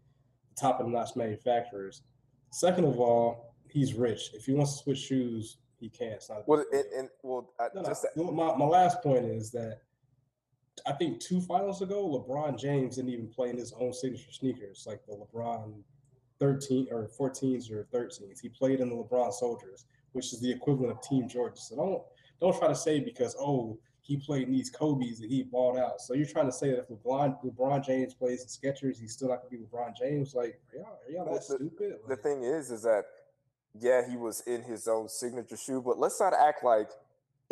[0.57, 2.03] top of the notch manufacturers.
[2.51, 4.31] Second of all, he's rich.
[4.35, 6.13] If he wants to switch shoes, he can.
[6.13, 7.89] It's not Well, and, and well, I, No, no.
[7.89, 9.81] just My, my last point is that
[10.87, 14.85] I think two finals ago, LeBron James didn't even play in his own signature sneakers,
[14.87, 15.83] like the LeBron
[16.43, 18.41] 13 or 14s or 13s.
[18.41, 21.57] He played in the LeBron Soldiers, which is the equivalent of Team Georgia.
[21.57, 22.03] So don't
[22.41, 26.01] don't try to say because oh he played in these Kobe's that he balled out.
[26.01, 29.29] So you're trying to say that if LeBron LeBron James plays in Skechers, he's still
[29.29, 30.35] not gonna be LeBron James?
[30.35, 31.99] Like are y'all, are y'all Well, that stupid?
[32.09, 33.05] the thing is, is that
[33.79, 36.89] yeah, he was in his own signature shoe, but let's not act like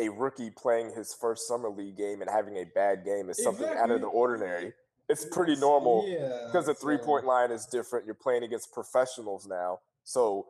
[0.01, 3.67] a rookie playing his first summer league game and having a bad game is something
[3.67, 4.73] out of the ordinary.
[5.11, 8.05] It's pretty normal yeah, because the three point line is different.
[8.05, 10.47] You're playing against professionals now, so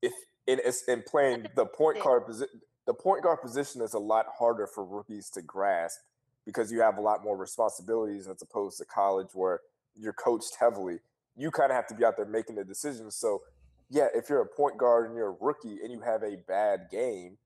[0.00, 0.12] if
[0.46, 4.26] in it's in playing the point guard position, the point guard position is a lot
[4.38, 5.98] harder for rookies to grasp
[6.46, 9.60] because you have a lot more responsibilities as opposed to college where
[9.96, 11.00] you're coached heavily.
[11.36, 13.16] You kind of have to be out there making the decisions.
[13.16, 13.42] So,
[13.90, 16.86] yeah, if you're a point guard and you're a rookie and you have a bad
[16.90, 17.36] game,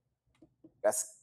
[0.84, 1.14] that's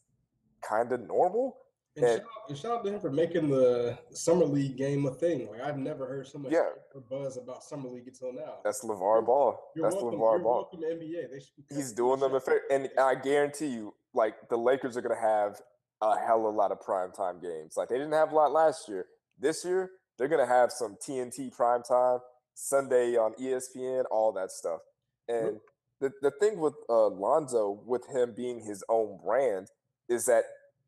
[0.67, 1.57] kind of normal.
[1.97, 5.05] And, And- shout, out, and shout out to him for making the summer league game
[5.07, 5.49] a thing.
[5.49, 6.69] Like I've never heard so much Yeah.
[7.09, 8.59] buzz about summer league until now.
[8.63, 9.59] That's LeVar Ball.
[9.75, 10.19] you're That's welcome.
[10.19, 10.53] LeVar Ball.
[10.71, 11.27] welcome, NBA.
[11.31, 12.41] They should He's doing them a
[12.71, 15.59] and I guarantee you, like the Lakers are gonna have
[16.01, 17.75] a hell of a lot of primetime games.
[17.75, 19.07] Like they didn't have a lot last year.
[19.39, 22.21] This year, they're gonna have some TNT primetime,
[22.53, 24.81] Sunday on ESPN, all that stuff.
[25.27, 25.59] And
[25.99, 29.71] the, the thing with uh, Lonzo, with him being his own brand,
[30.07, 30.43] is that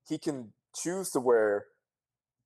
[0.08, 1.66] he can choose to wear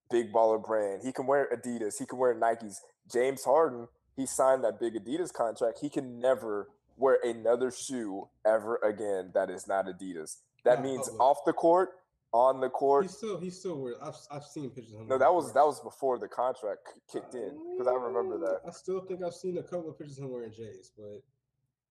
[0.10, 1.02] big baller brand.
[1.04, 1.94] He can wear Adidas.
[2.00, 2.76] He can wear Nikes.
[3.12, 5.80] James Harden, he signed that big Adidas contract.
[5.82, 10.38] He can never wear another shoe ever again that is not Adidas.
[10.64, 11.22] That Not means public.
[11.22, 11.90] off the court,
[12.32, 13.04] on the court.
[13.06, 13.98] He's still he's still weird.
[14.02, 15.08] I've I've seen pictures of him.
[15.08, 18.60] No, that was that was before the contract kicked in because I remember that.
[18.68, 21.22] I still think I've seen a couple of pictures of him wearing J's, but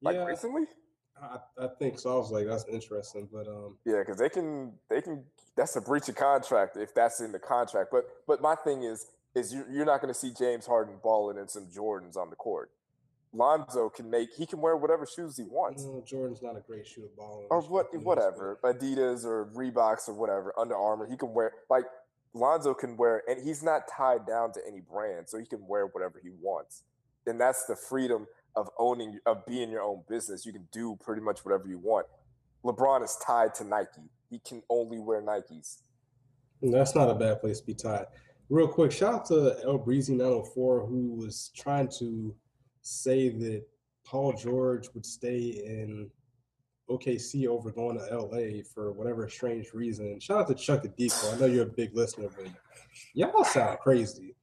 [0.01, 0.62] Like yeah, recently?
[1.21, 2.15] I, I think so.
[2.15, 5.25] I was like, that's interesting, but um, Yeah, because they can they can
[5.57, 7.91] that's a breach of contract if that's in the contract.
[7.91, 11.39] But but my thing is is you you're not going to see James Harden balling
[11.39, 12.71] in some Jordans on the court.
[13.35, 15.85] Lonzo can make he can wear whatever shoes he wants.
[15.85, 17.47] uh, Jordan's not a great shooter ball.
[17.51, 21.07] or what whatever Adidas or Reeboks or whatever Under Armour.
[21.09, 21.85] He can wear like
[22.35, 25.87] Lonzo can wear, and he's not tied down to any brand, so he can wear
[25.87, 26.83] whatever he wants.
[27.27, 30.44] And that's the freedom of owning of being your own business.
[30.46, 32.07] You can do pretty much whatever you want.
[32.64, 34.11] LeBron is tied to Nike.
[34.30, 35.78] He can only wear Nikes.
[36.62, 38.07] That's not a bad place to be tied.
[38.48, 42.34] Real quick, shout out to El Breezy 904 who was trying to
[42.82, 43.64] say that
[44.05, 46.11] Paul George would stay in
[46.90, 50.20] OKC over going to LA for whatever strange reason.
[50.20, 51.34] Shout out to Chuck Adiko.
[51.34, 52.46] I know you're a big listener, but
[53.14, 54.34] y'all sound crazy.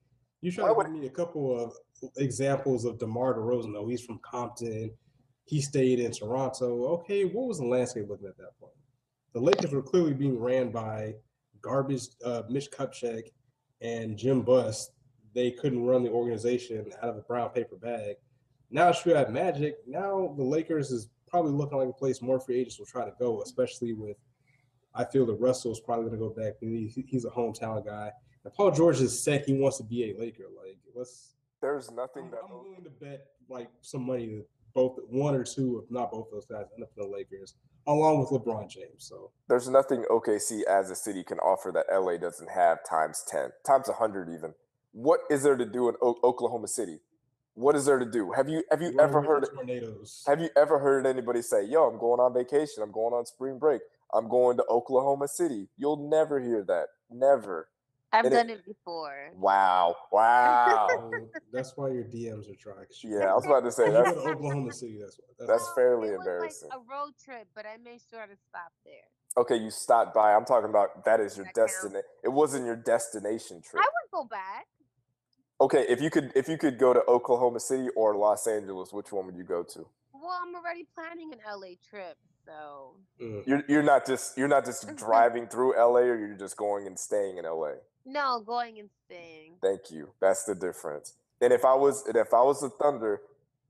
[0.42, 1.74] You try to give me a couple of
[2.18, 3.74] examples of DeMar DeRozan.
[3.74, 3.88] though.
[3.88, 4.92] he's from Compton.
[5.46, 6.86] He stayed in Toronto.
[6.86, 8.74] Okay, what was the landscape looking at that point?
[9.34, 11.16] The Lakers were clearly being ran by
[11.62, 13.24] garbage uh, Mitch Kupchak
[13.82, 14.92] and Jim Buss.
[15.34, 18.16] They couldn't run the organization out of a brown paper bag.
[18.72, 19.78] Now it's you have Magic.
[19.88, 23.14] Now the Lakers is probably looking like a place more free agents will try to
[23.20, 24.18] go, especially with
[24.94, 26.54] I feel that Russell is probably going to go back.
[26.60, 28.12] He's a hometown guy.
[28.44, 30.46] And Paul George has said he wants to be a Laker.
[30.58, 31.36] Like, let's.
[31.62, 35.44] There's nothing I'm, that I'm willing to bet like some money that both one or
[35.44, 37.56] two, if not both those guys, end up in the Lakers,
[37.88, 38.94] along with LeBron James.
[39.00, 43.50] So there's nothing OKC as a city can offer that LA doesn't have times 10,
[43.66, 44.54] times 100 even.
[44.92, 47.00] What is there to do in o- Oklahoma City?
[47.56, 48.32] What is there to do?
[48.32, 50.24] Have you have you run ever heard tornadoes?
[50.28, 52.82] have you ever heard anybody say, "Yo, I'm going on vacation.
[52.82, 53.82] I'm going on spring break.
[54.14, 56.88] I'm going to Oklahoma City." You'll never hear that.
[57.10, 57.68] Never.
[58.12, 59.30] I've And done it before.
[59.36, 59.96] Wow.
[60.12, 60.88] Wow.
[60.92, 62.86] Oh, that's why your DMs are dry.
[62.86, 65.20] 'cause you- yeah, I was about to say If you go that's Oklahoma City, that's
[65.20, 65.28] what.
[65.38, 66.70] That's, That's fairly it was embarrassing.
[66.70, 69.06] like a road trip, but I made sure to stop there.
[69.38, 69.56] okay.
[69.58, 70.34] You stopped by.
[70.34, 72.04] I'm talking about that is your destination.
[72.24, 73.84] It wasn't your destination trip.
[73.84, 74.68] I would go back.
[75.62, 79.12] Okay, if you could if you could go to Oklahoma City or Los Angeles, which
[79.12, 79.88] one would you go to?
[80.14, 82.18] Well, I'm already planning an LA trip,
[82.50, 83.46] so Mm.
[83.46, 86.98] You're you're not just you're not just driving through LA or you're just going and
[86.98, 87.74] staying in LA.
[88.06, 89.54] no going and staying.
[89.62, 90.10] Thank you.
[90.22, 91.14] That's the difference.
[91.42, 93.22] And if I was and if I was the Thunder,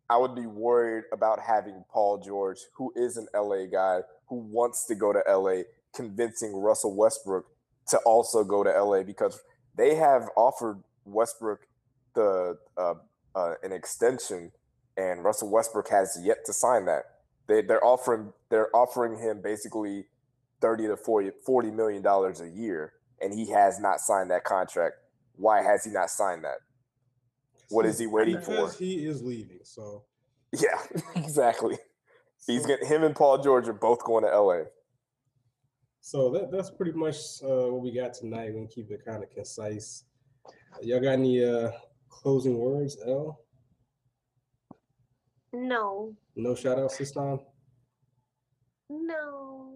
[0.10, 4.86] I would be worried about having Paul George, who is an LA guy who wants
[4.86, 5.64] to go to LA,
[5.94, 7.48] convincing Russell Westbrook
[7.88, 9.42] to also go to LA because
[9.76, 11.62] they have offered Westbrook
[12.14, 12.96] the uh,
[13.36, 14.52] uh, an extension,
[14.96, 17.04] and Russell Westbrook has yet to sign that.
[17.50, 20.06] They they're offering they're offering him basically
[20.62, 24.96] thirty to 40, 40 million dollars a year, and he has not signed that contract.
[25.36, 26.60] Why has he not signed that?
[27.70, 28.84] What is he waiting because for?
[28.84, 29.60] he is leaving.
[29.64, 30.04] So
[30.52, 30.80] Yeah,
[31.16, 31.78] exactly.
[32.46, 34.64] He's so- getting him and Paul George are both going to LA.
[36.02, 38.50] So that that's pretty much uh, what we got tonight.
[38.54, 40.04] We're gonna keep it kind of concise.
[40.82, 41.72] Y'all got any uh,
[42.10, 43.40] closing words, L?
[45.52, 47.40] No, No shout outs this time?
[48.90, 49.74] no.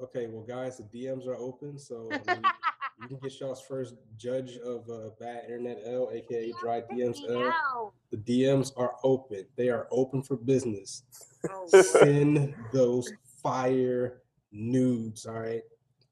[0.00, 2.42] Okay, well guys, the DMs are open, so I mean,
[3.00, 7.94] you can get y'all's first judge of uh, bad internet L, aka dry DMs L.
[8.10, 9.46] The DMs are open.
[9.56, 11.04] They are open for business.
[11.50, 13.10] Oh, Send those
[13.42, 14.20] fire
[14.52, 15.24] nudes.
[15.24, 15.62] All right.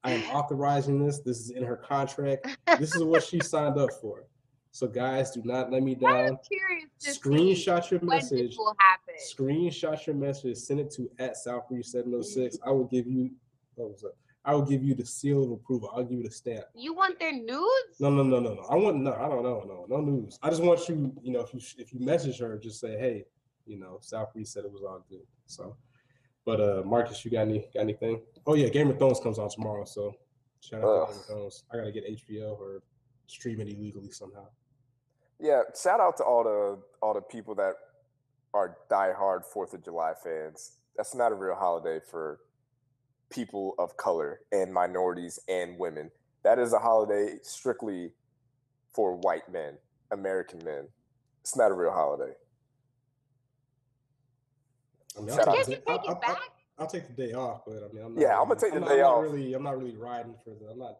[0.02, 1.20] I am authorizing this.
[1.20, 2.56] This is in her contract.
[2.78, 4.24] This is what she signed up for.
[4.74, 6.38] So guys, do not let me I'm down.
[6.50, 8.48] curious to see Screenshot your when message.
[8.48, 9.14] this will happen.
[9.24, 10.56] Screenshot your message.
[10.56, 12.56] Send it to at Southbreeze706.
[12.66, 13.30] I will give you.
[13.76, 14.14] What was that?
[14.44, 15.92] I will give you the seal of approval.
[15.94, 16.64] I'll give you the stamp.
[16.74, 18.00] You want their nudes?
[18.00, 18.62] No, no, no, no, no.
[18.68, 19.12] I want no.
[19.12, 19.62] I don't know.
[19.64, 20.40] No, no news.
[20.42, 21.14] I just want you.
[21.22, 23.26] You know, if you if you message her, just say, hey,
[23.66, 25.22] you know, South Breeze said it was all good.
[25.46, 25.76] So,
[26.44, 28.22] but uh, Marcus, you got any got anything?
[28.44, 30.16] Oh yeah, Game of Thrones comes on tomorrow, so
[30.58, 31.62] Shout out to Game of Thrones.
[31.72, 32.82] I gotta get HBO or
[33.28, 34.46] stream it illegally somehow.
[35.40, 37.74] Yeah, shout out to all the all the people that
[38.54, 40.72] are diehard Fourth of July fans.
[40.96, 42.40] That's not a real holiday for
[43.30, 46.10] people of color and minorities and women.
[46.44, 48.12] That is a holiday strictly
[48.94, 49.74] for white men,
[50.12, 50.88] American men.
[51.40, 52.32] It's not a real holiday.
[55.16, 56.38] I mean, Shout I'll out Can't take, you the, take I'll, it I'll, back?
[56.78, 58.80] I'll take the day off, but I mean, I'm not Yeah, I'm gonna take the
[58.80, 59.24] not- day I'm off.
[59.24, 60.70] Not really, I'm not really riding for the.
[60.70, 60.98] I'm not.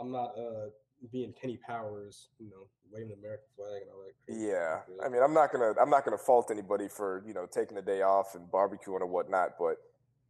[0.00, 0.68] I'm not uh
[1.12, 4.14] being Kenny Powers, you know, waving the American flag and all that.
[4.26, 7.34] crazy Yeah, stuff, I mean, I'm not gonna I'm not gonna fault anybody for you
[7.34, 9.50] know taking the day off and barbecuing or whatnot.
[9.58, 9.76] But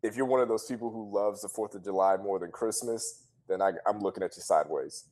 [0.03, 3.25] if you're one of those people who loves the Fourth of July more than Christmas,
[3.49, 5.07] then I, I'm looking at you sideways.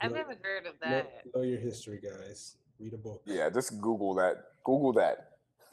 [0.00, 1.22] I've know- never heard of know, that.
[1.34, 2.56] know your history, guys.
[2.78, 3.22] Read a book.
[3.26, 4.36] Yeah, just Google that.
[4.64, 5.32] Google that.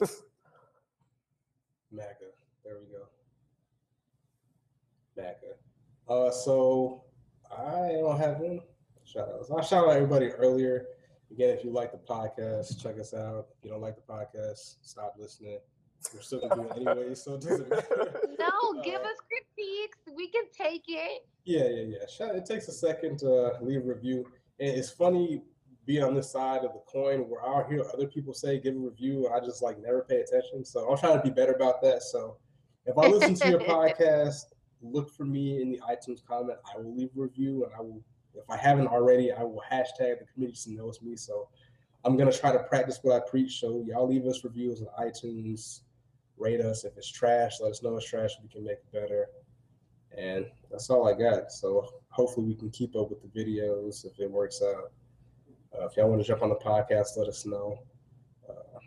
[1.92, 2.30] MAGA.
[2.64, 3.06] There we go.
[5.16, 5.54] MAGA.
[6.08, 7.04] Uh, so
[7.56, 8.60] I don't have one.
[9.14, 9.50] Shout outs.
[9.50, 10.86] I shout out everybody earlier.
[11.30, 13.46] Again, if you like the podcast, check us out.
[13.58, 15.58] If you don't like the podcast, stop listening.
[16.12, 18.20] We're still gonna do it anyway, so it doesn't matter.
[18.38, 19.98] No, give Uh, us critiques.
[20.16, 21.26] We can take it.
[21.44, 22.06] Yeah, yeah, yeah.
[22.08, 24.26] Shout, it takes a second to leave a review.
[24.58, 25.42] And it's funny
[25.86, 28.78] being on this side of the coin where I'll hear other people say give a
[28.78, 30.64] review and I just like never pay attention.
[30.64, 32.02] So I'm trying to be better about that.
[32.02, 32.36] So
[32.86, 34.46] if I listen to your podcast,
[34.82, 36.58] look for me in the iTunes comment.
[36.74, 38.02] I will leave a review and I will
[38.34, 41.16] if I haven't already, I will hashtag the Committee so knows me.
[41.16, 41.48] So
[42.04, 43.60] I'm gonna try to practice what I preach.
[43.60, 45.80] So y'all leave us reviews on iTunes,
[46.36, 46.84] rate us.
[46.84, 48.32] If it's trash, let us know it's trash.
[48.42, 49.26] We can make it better.
[50.16, 51.50] And that's all I got.
[51.50, 54.92] So hopefully we can keep up with the videos if it works out.
[55.76, 57.78] Uh, if y'all want to jump on the podcast, let us know.
[58.48, 58.78] Uh,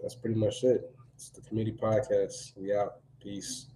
[0.00, 0.90] that's pretty much it.
[1.14, 2.56] It's the Committee podcast.
[2.56, 3.00] We out.
[3.20, 3.66] Peace.